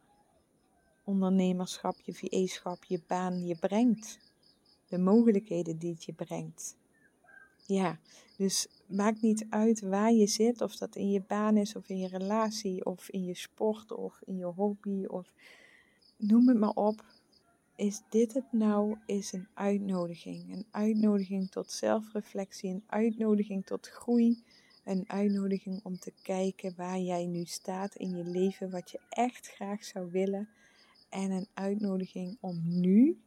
[1.03, 4.19] ondernemerschap, je VE-schap, je baan je brengt.
[4.87, 6.75] De mogelijkheden die het je brengt.
[7.65, 7.99] Ja,
[8.37, 11.97] dus maakt niet uit waar je zit, of dat in je baan is, of in
[11.97, 15.31] je relatie, of in je sport, of in je hobby, of
[16.17, 17.05] noem het maar op
[17.81, 18.97] is dit het nou?
[19.05, 20.53] Is een uitnodiging.
[20.53, 24.43] Een uitnodiging tot zelfreflectie, een uitnodiging tot groei,
[24.83, 29.47] een uitnodiging om te kijken waar jij nu staat in je leven, wat je echt
[29.47, 30.49] graag zou willen.
[31.09, 33.21] En een uitnodiging om nu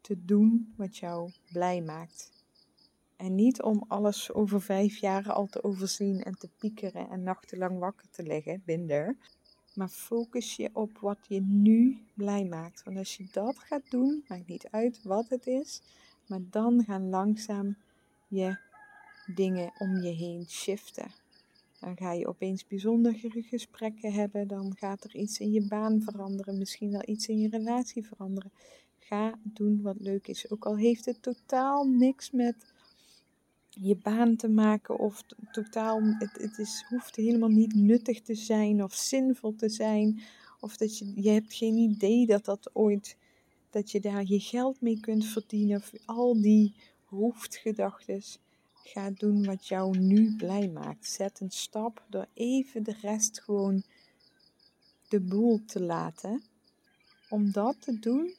[0.00, 2.30] te doen wat jou blij maakt.
[3.16, 7.78] En niet om alles over vijf jaar al te overzien en te piekeren en nachtenlang
[7.78, 9.16] wakker te liggen, binder.
[9.74, 12.82] Maar focus je op wat je nu blij maakt.
[12.82, 15.82] Want als je dat gaat doen, maakt niet uit wat het is,
[16.26, 17.76] maar dan gaan langzaam
[18.28, 18.58] je
[19.34, 21.10] dingen om je heen shiften.
[21.80, 24.48] Dan ga je opeens bijzondere gesprekken hebben.
[24.48, 26.58] Dan gaat er iets in je baan veranderen.
[26.58, 28.52] Misschien wel iets in je relatie veranderen.
[28.98, 30.50] Ga doen wat leuk is.
[30.50, 32.73] Ook al heeft het totaal niks met
[33.80, 35.22] je baan te maken of
[35.52, 40.22] totaal, het, het is, hoeft helemaal niet nuttig te zijn of zinvol te zijn.
[40.60, 43.16] Of dat je, je hebt geen idee dat dat ooit,
[43.70, 45.76] dat je daar je geld mee kunt verdienen.
[45.76, 48.22] Of al die hoofdgedachten.
[48.72, 51.06] Ga doen wat jou nu blij maakt.
[51.06, 53.82] Zet een stap door even de rest gewoon
[55.08, 56.42] de boel te laten.
[57.28, 58.34] Om dat te doen,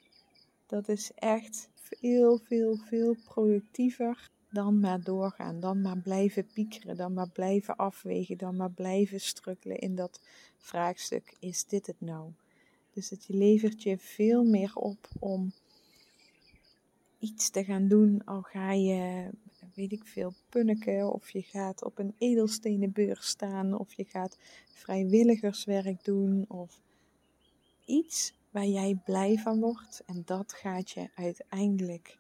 [0.66, 7.14] dat is echt veel, veel, veel productiever dan maar doorgaan, dan maar blijven piekeren, dan
[7.14, 10.22] maar blijven afwegen, dan maar blijven strukkelen in dat
[10.58, 12.32] vraagstuk: is dit het nou?
[12.94, 15.54] Dus het levert je veel meer op om
[17.20, 19.30] iets te gaan doen, al ga je,
[19.74, 24.38] weet ik veel, punniken, of je gaat op een edelstenenbeurs staan, of je gaat
[24.68, 26.82] vrijwilligerswerk doen, of
[27.86, 30.04] iets waar jij blij van wordt.
[30.06, 32.18] En dat gaat je uiteindelijk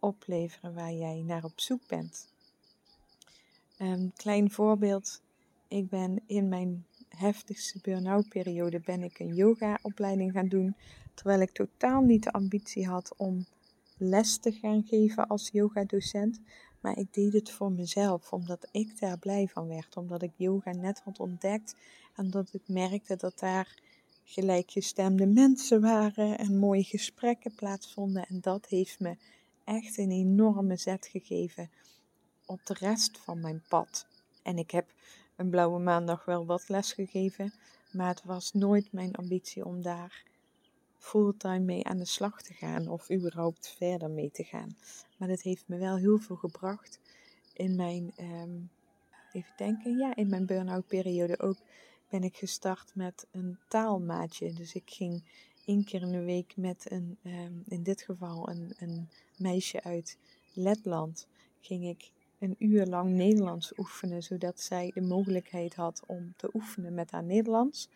[0.00, 2.28] opleveren waar jij naar op zoek bent.
[3.76, 5.20] Een klein voorbeeld.
[5.68, 10.74] Ik ben in mijn heftigste burn-out periode ben ik een yoga opleiding gaan doen.
[11.14, 13.46] Terwijl ik totaal niet de ambitie had om
[13.96, 16.40] les te gaan geven als yoga docent.
[16.80, 19.96] Maar ik deed het voor mezelf, omdat ik daar blij van werd.
[19.96, 21.74] Omdat ik yoga net had ontdekt
[22.16, 23.78] en dat ik merkte dat daar
[24.24, 28.26] gelijkgestemde mensen waren en mooie gesprekken plaatsvonden.
[28.26, 29.16] En dat heeft me
[29.70, 31.70] echt een enorme zet gegeven
[32.46, 34.06] op de rest van mijn pad.
[34.42, 34.92] En ik heb
[35.36, 37.52] een blauwe maandag wel wat les gegeven,
[37.92, 40.24] maar het was nooit mijn ambitie om daar
[40.98, 44.76] fulltime mee aan de slag te gaan of überhaupt verder mee te gaan.
[45.16, 46.98] Maar dat heeft me wel heel veel gebracht
[47.52, 48.58] in mijn, ehm,
[49.32, 51.58] even denken, ja, in mijn burn-out periode ook
[52.08, 54.52] ben ik gestart met een taalmaatje.
[54.52, 55.22] Dus ik ging
[55.64, 59.08] één keer in de week met een, ehm, in dit geval een, een
[59.40, 60.18] meisje uit
[60.52, 61.26] Letland,
[61.60, 66.94] ging ik een uur lang Nederlands oefenen, zodat zij de mogelijkheid had om te oefenen
[66.94, 67.88] met haar Nederlands.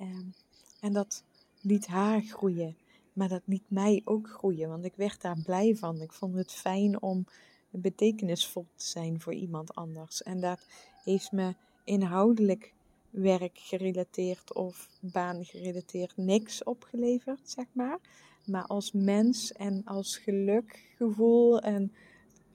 [0.00, 0.34] Um,
[0.80, 1.24] en dat
[1.60, 2.76] liet haar groeien,
[3.12, 6.00] maar dat liet mij ook groeien, want ik werd daar blij van.
[6.00, 7.26] Ik vond het fijn om
[7.70, 10.22] betekenisvol te zijn voor iemand anders.
[10.22, 10.66] En dat
[11.04, 12.72] heeft me inhoudelijk
[13.10, 17.98] werk gerelateerd of baan gerelateerd niks opgeleverd, zeg maar.
[18.46, 21.92] Maar als mens en als gelukgevoel en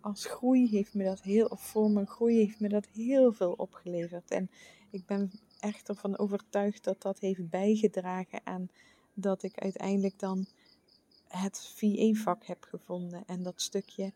[0.02, 3.52] als groei heeft me dat heel, of voor mijn groei heeft me dat heel veel
[3.52, 4.32] opgeleverd.
[4.32, 4.50] En
[4.90, 8.70] ik ben echt ervan overtuigd dat dat heeft bijgedragen aan
[9.14, 10.46] dat ik uiteindelijk dan
[11.28, 13.24] het VA-vak heb gevonden.
[13.26, 14.14] En dat stukje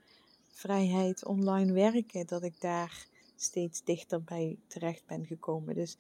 [0.47, 5.75] vrijheid online werken, dat ik daar steeds dichter bij terecht ben gekomen.
[5.75, 5.97] Dus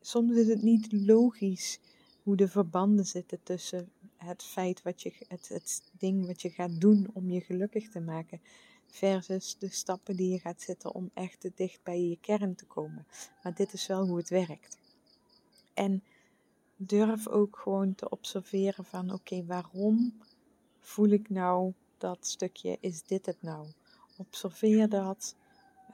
[0.00, 1.78] soms is het niet logisch
[2.22, 6.80] hoe de verbanden zitten tussen het feit wat je, het, het ding wat je gaat
[6.80, 8.40] doen om je gelukkig te maken,
[8.86, 12.64] versus de stappen die je gaat zetten om echt te dicht bij je kern te
[12.64, 13.06] komen.
[13.42, 14.78] Maar dit is wel hoe het werkt.
[15.74, 16.02] En
[16.76, 20.20] durf ook gewoon te observeren van oké, waarom
[20.80, 23.66] voel ik nou dat stukje, is dit het nou?
[24.16, 25.36] Observeer dat,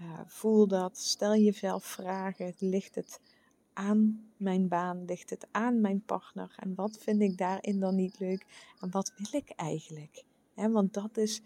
[0.01, 3.20] uh, voel dat, stel jezelf vragen, ligt het
[3.73, 5.05] aan mijn baan?
[5.05, 6.55] Ligt het aan mijn partner?
[6.57, 8.47] En wat vind ik daarin dan niet leuk?
[8.81, 10.25] En wat wil ik eigenlijk?
[10.55, 11.43] want dat is,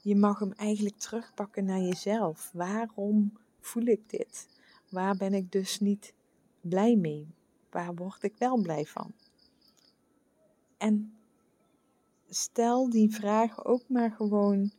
[0.00, 2.50] je mag hem eigenlijk terugpakken naar jezelf.
[2.52, 4.48] Waarom voel ik dit?
[4.90, 6.14] Waar ben ik dus niet
[6.60, 7.34] blij mee?
[7.70, 9.12] Waar word ik wel blij van?
[10.76, 11.14] En
[12.28, 14.72] stel die vraag ook maar gewoon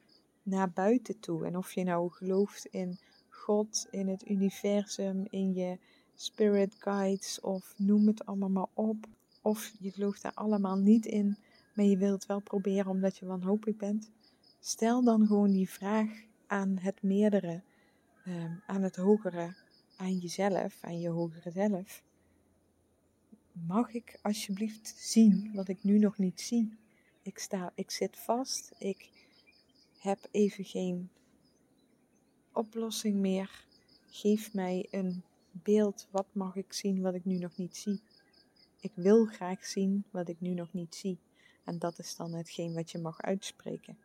[0.44, 1.46] naar buiten toe.
[1.46, 5.78] En of je nou gelooft in God, in het universum, in je
[6.16, 9.08] spirit guides of noem het allemaal maar op.
[9.42, 11.38] Of je gelooft daar allemaal niet in,
[11.74, 14.12] maar je wilt wel proberen omdat je wanhopig bent.
[14.60, 16.10] Stel dan gewoon die vraag
[16.48, 17.62] aan het meerdere,
[18.26, 19.56] ehm, aan het hogere,
[19.96, 22.04] aan jezelf, aan je hogere zelf.
[23.52, 26.78] Mag ik alsjeblieft zien wat ik nu nog niet zie?
[27.22, 29.10] Ik, sta, ik zit vast, ik
[30.00, 31.10] heb even geen
[32.52, 33.66] oplossing meer.
[34.10, 35.24] Geef mij een
[35.54, 38.02] beeld, wat mag ik zien wat ik nu nog niet zie?
[38.80, 41.20] Ik wil graag zien wat ik nu nog niet zie.
[41.64, 43.98] En dat is dan hetgeen wat je mag uitspreken.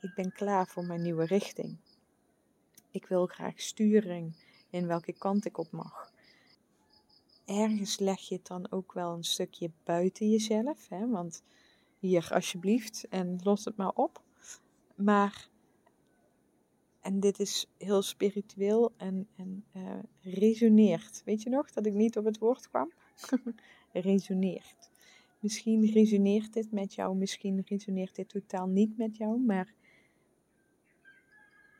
[0.00, 1.76] Ik ben klaar voor mijn nieuwe richting.
[2.90, 4.34] Ik wil graag sturing
[4.70, 6.12] in welke kant ik op mag.
[7.44, 11.08] Ergens leg je het dan ook wel een stukje buiten jezelf, hè?
[11.08, 11.42] want
[11.98, 14.22] hier alsjeblieft en los het maar op.
[14.94, 15.48] Maar
[17.00, 21.22] en dit is heel spiritueel en, en uh, resoneert.
[21.24, 22.92] Weet je nog dat ik niet op het woord kwam?
[23.92, 24.90] resoneert.
[25.38, 29.74] Misschien resoneert dit met jou, misschien resoneert dit totaal niet met jou, maar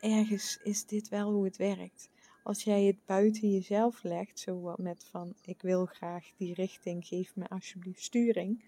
[0.00, 2.10] ergens is dit wel hoe het werkt.
[2.42, 7.36] Als jij het buiten jezelf legt, zo met van ik wil graag die richting, geef
[7.36, 8.64] me alsjeblieft sturing,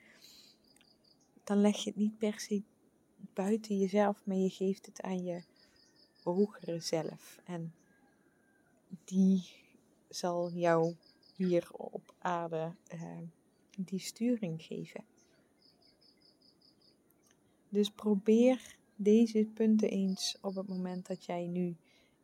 [1.45, 2.63] dan leg je het niet per se
[3.33, 5.43] buiten jezelf, maar je geeft het aan je
[6.23, 7.41] hogere zelf.
[7.45, 7.75] En
[9.05, 9.45] die
[10.09, 10.95] zal jou
[11.37, 13.19] hier op aarde uh,
[13.77, 15.05] die sturing geven.
[17.69, 21.77] Dus probeer deze punten eens op het moment dat jij nu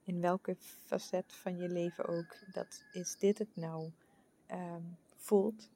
[0.04, 3.90] in welke facet van je leven ook, dat is dit het nou,
[4.50, 5.70] um, voelt.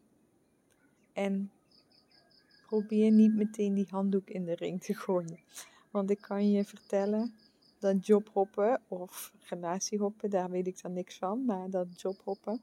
[1.13, 1.51] En
[2.67, 5.39] probeer niet meteen die handdoek in de ring te gooien.
[5.91, 7.35] Want ik kan je vertellen
[7.83, 11.45] dat jobhoppen of relatiehoppen, daar weet ik dan niks van.
[11.45, 12.63] Maar dat jobhoppen,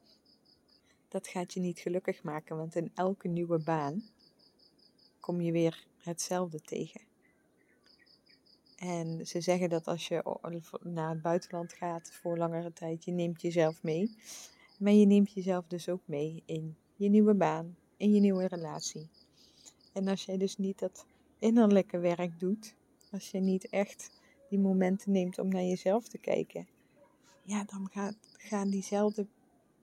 [1.08, 2.56] dat gaat je niet gelukkig maken.
[2.56, 4.02] Want in elke nieuwe baan
[5.20, 7.00] kom je weer hetzelfde tegen.
[8.76, 10.38] En ze zeggen dat als je
[10.82, 14.16] naar het buitenland gaat voor langere tijd, je neemt jezelf mee.
[14.78, 19.08] Maar je neemt jezelf dus ook mee in je nieuwe baan, in je nieuwe relatie.
[19.92, 21.06] En als jij dus niet dat
[21.38, 22.74] innerlijke werk doet,
[23.10, 24.19] als je niet echt
[24.50, 26.66] die momenten neemt om naar jezelf te kijken,
[27.42, 27.90] ja, dan
[28.36, 29.26] gaan diezelfde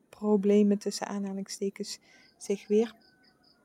[0.09, 1.99] problemen tussen aanhalingstekens
[2.37, 2.95] zich weer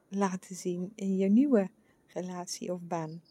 [0.09, 1.71] laten zien in je nieuwe
[2.07, 3.23] relatie of baan.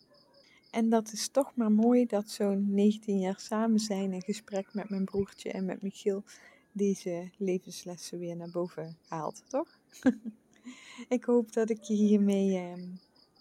[0.71, 4.89] En dat is toch maar mooi dat zo'n 19 jaar samen zijn in gesprek met
[4.89, 6.23] mijn broertje en met Michiel
[6.71, 9.79] deze levenslessen weer naar boven haalt, toch?
[11.17, 12.83] ik hoop dat ik je hiermee uh,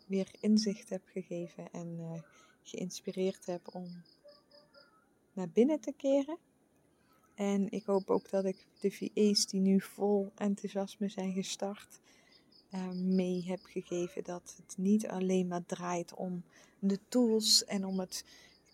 [0.06, 2.22] weer inzicht heb gegeven en uh,
[2.62, 3.86] geïnspireerd heb om
[5.32, 6.38] naar binnen te keren.
[7.34, 12.00] En ik hoop ook dat ik de VA's die nu vol enthousiasme zijn gestart,
[12.74, 16.42] uh, mee heb gegeven dat het niet alleen maar draait om
[16.78, 18.24] de tools en om het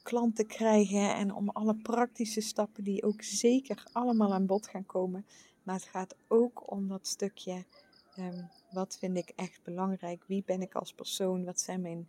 [0.02, 5.26] klanten krijgen en om alle praktische stappen die ook zeker allemaal aan bod gaan komen.
[5.62, 7.64] Maar het gaat ook om dat stukje,
[8.18, 10.24] um, wat vind ik echt belangrijk?
[10.26, 11.44] Wie ben ik als persoon?
[11.44, 12.08] Wat zijn mijn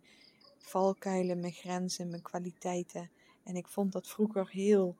[0.58, 3.10] valkuilen, mijn grenzen, mijn kwaliteiten?
[3.48, 4.96] En ik vond dat vroeger heel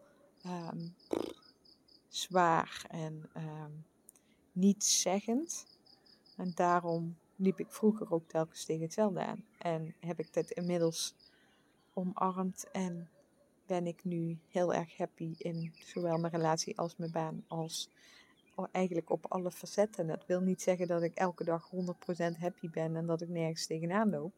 [0.46, 0.94] um,
[2.08, 3.84] zwaar en um,
[4.52, 5.66] niet zeggend.
[6.36, 9.44] En daarom liep ik vroeger ook telkens tegen hetzelfde aan.
[9.58, 11.14] En heb ik dat inmiddels
[11.92, 13.10] omarmd en
[13.66, 17.90] ben ik nu heel erg happy in zowel mijn relatie als mijn baan als
[18.72, 20.06] eigenlijk op alle facetten.
[20.06, 23.66] Dat wil niet zeggen dat ik elke dag 100% happy ben en dat ik nergens
[23.66, 24.32] tegenaan loop.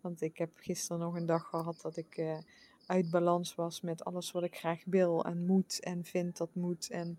[0.00, 2.38] Want ik heb gisteren nog een dag gehad dat ik uh,
[2.86, 6.90] uit balans was met alles wat ik graag wil en moet en vind dat moet.
[6.90, 7.18] En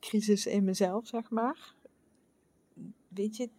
[0.00, 1.74] crisis in mezelf, zeg maar.
[3.08, 3.50] Weet je,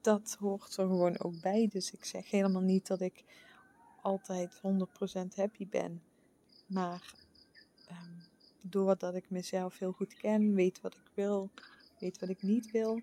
[0.00, 1.68] dat hoort er gewoon ook bij.
[1.68, 3.24] Dus ik zeg helemaal niet dat ik
[4.02, 4.60] altijd 100%
[5.34, 6.02] happy ben.
[6.66, 7.14] Maar
[7.90, 8.22] um,
[8.62, 11.50] doordat ik mezelf heel goed ken, weet wat ik wil,
[11.98, 13.00] weet wat ik niet wil,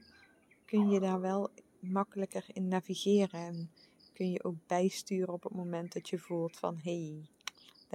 [0.66, 1.50] kun je daar wel
[1.80, 3.40] makkelijker in navigeren.
[3.40, 3.70] En
[4.14, 7.30] kun je ook bijsturen op het moment dat je voelt van hé, hey,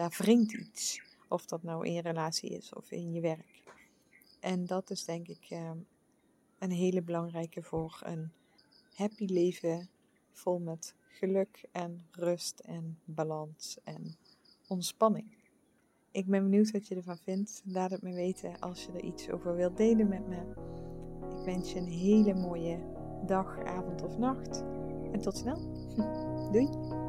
[0.00, 1.02] daar wringt iets.
[1.28, 3.62] Of dat nou in je relatie is of in je werk.
[4.40, 5.86] En dat is denk ik um,
[6.58, 8.32] een hele belangrijke voor een
[8.94, 9.88] happy leven
[10.32, 14.16] vol met geluk en rust en balans en
[14.68, 15.38] ontspanning.
[16.10, 17.62] Ik ben benieuwd wat je ervan vindt.
[17.64, 20.40] Laat het me weten als je er iets over wilt delen met me.
[21.38, 22.78] Ik wens je een hele mooie
[23.26, 24.60] dag, avond of nacht.
[25.12, 25.58] En tot snel.
[26.52, 27.08] Doei!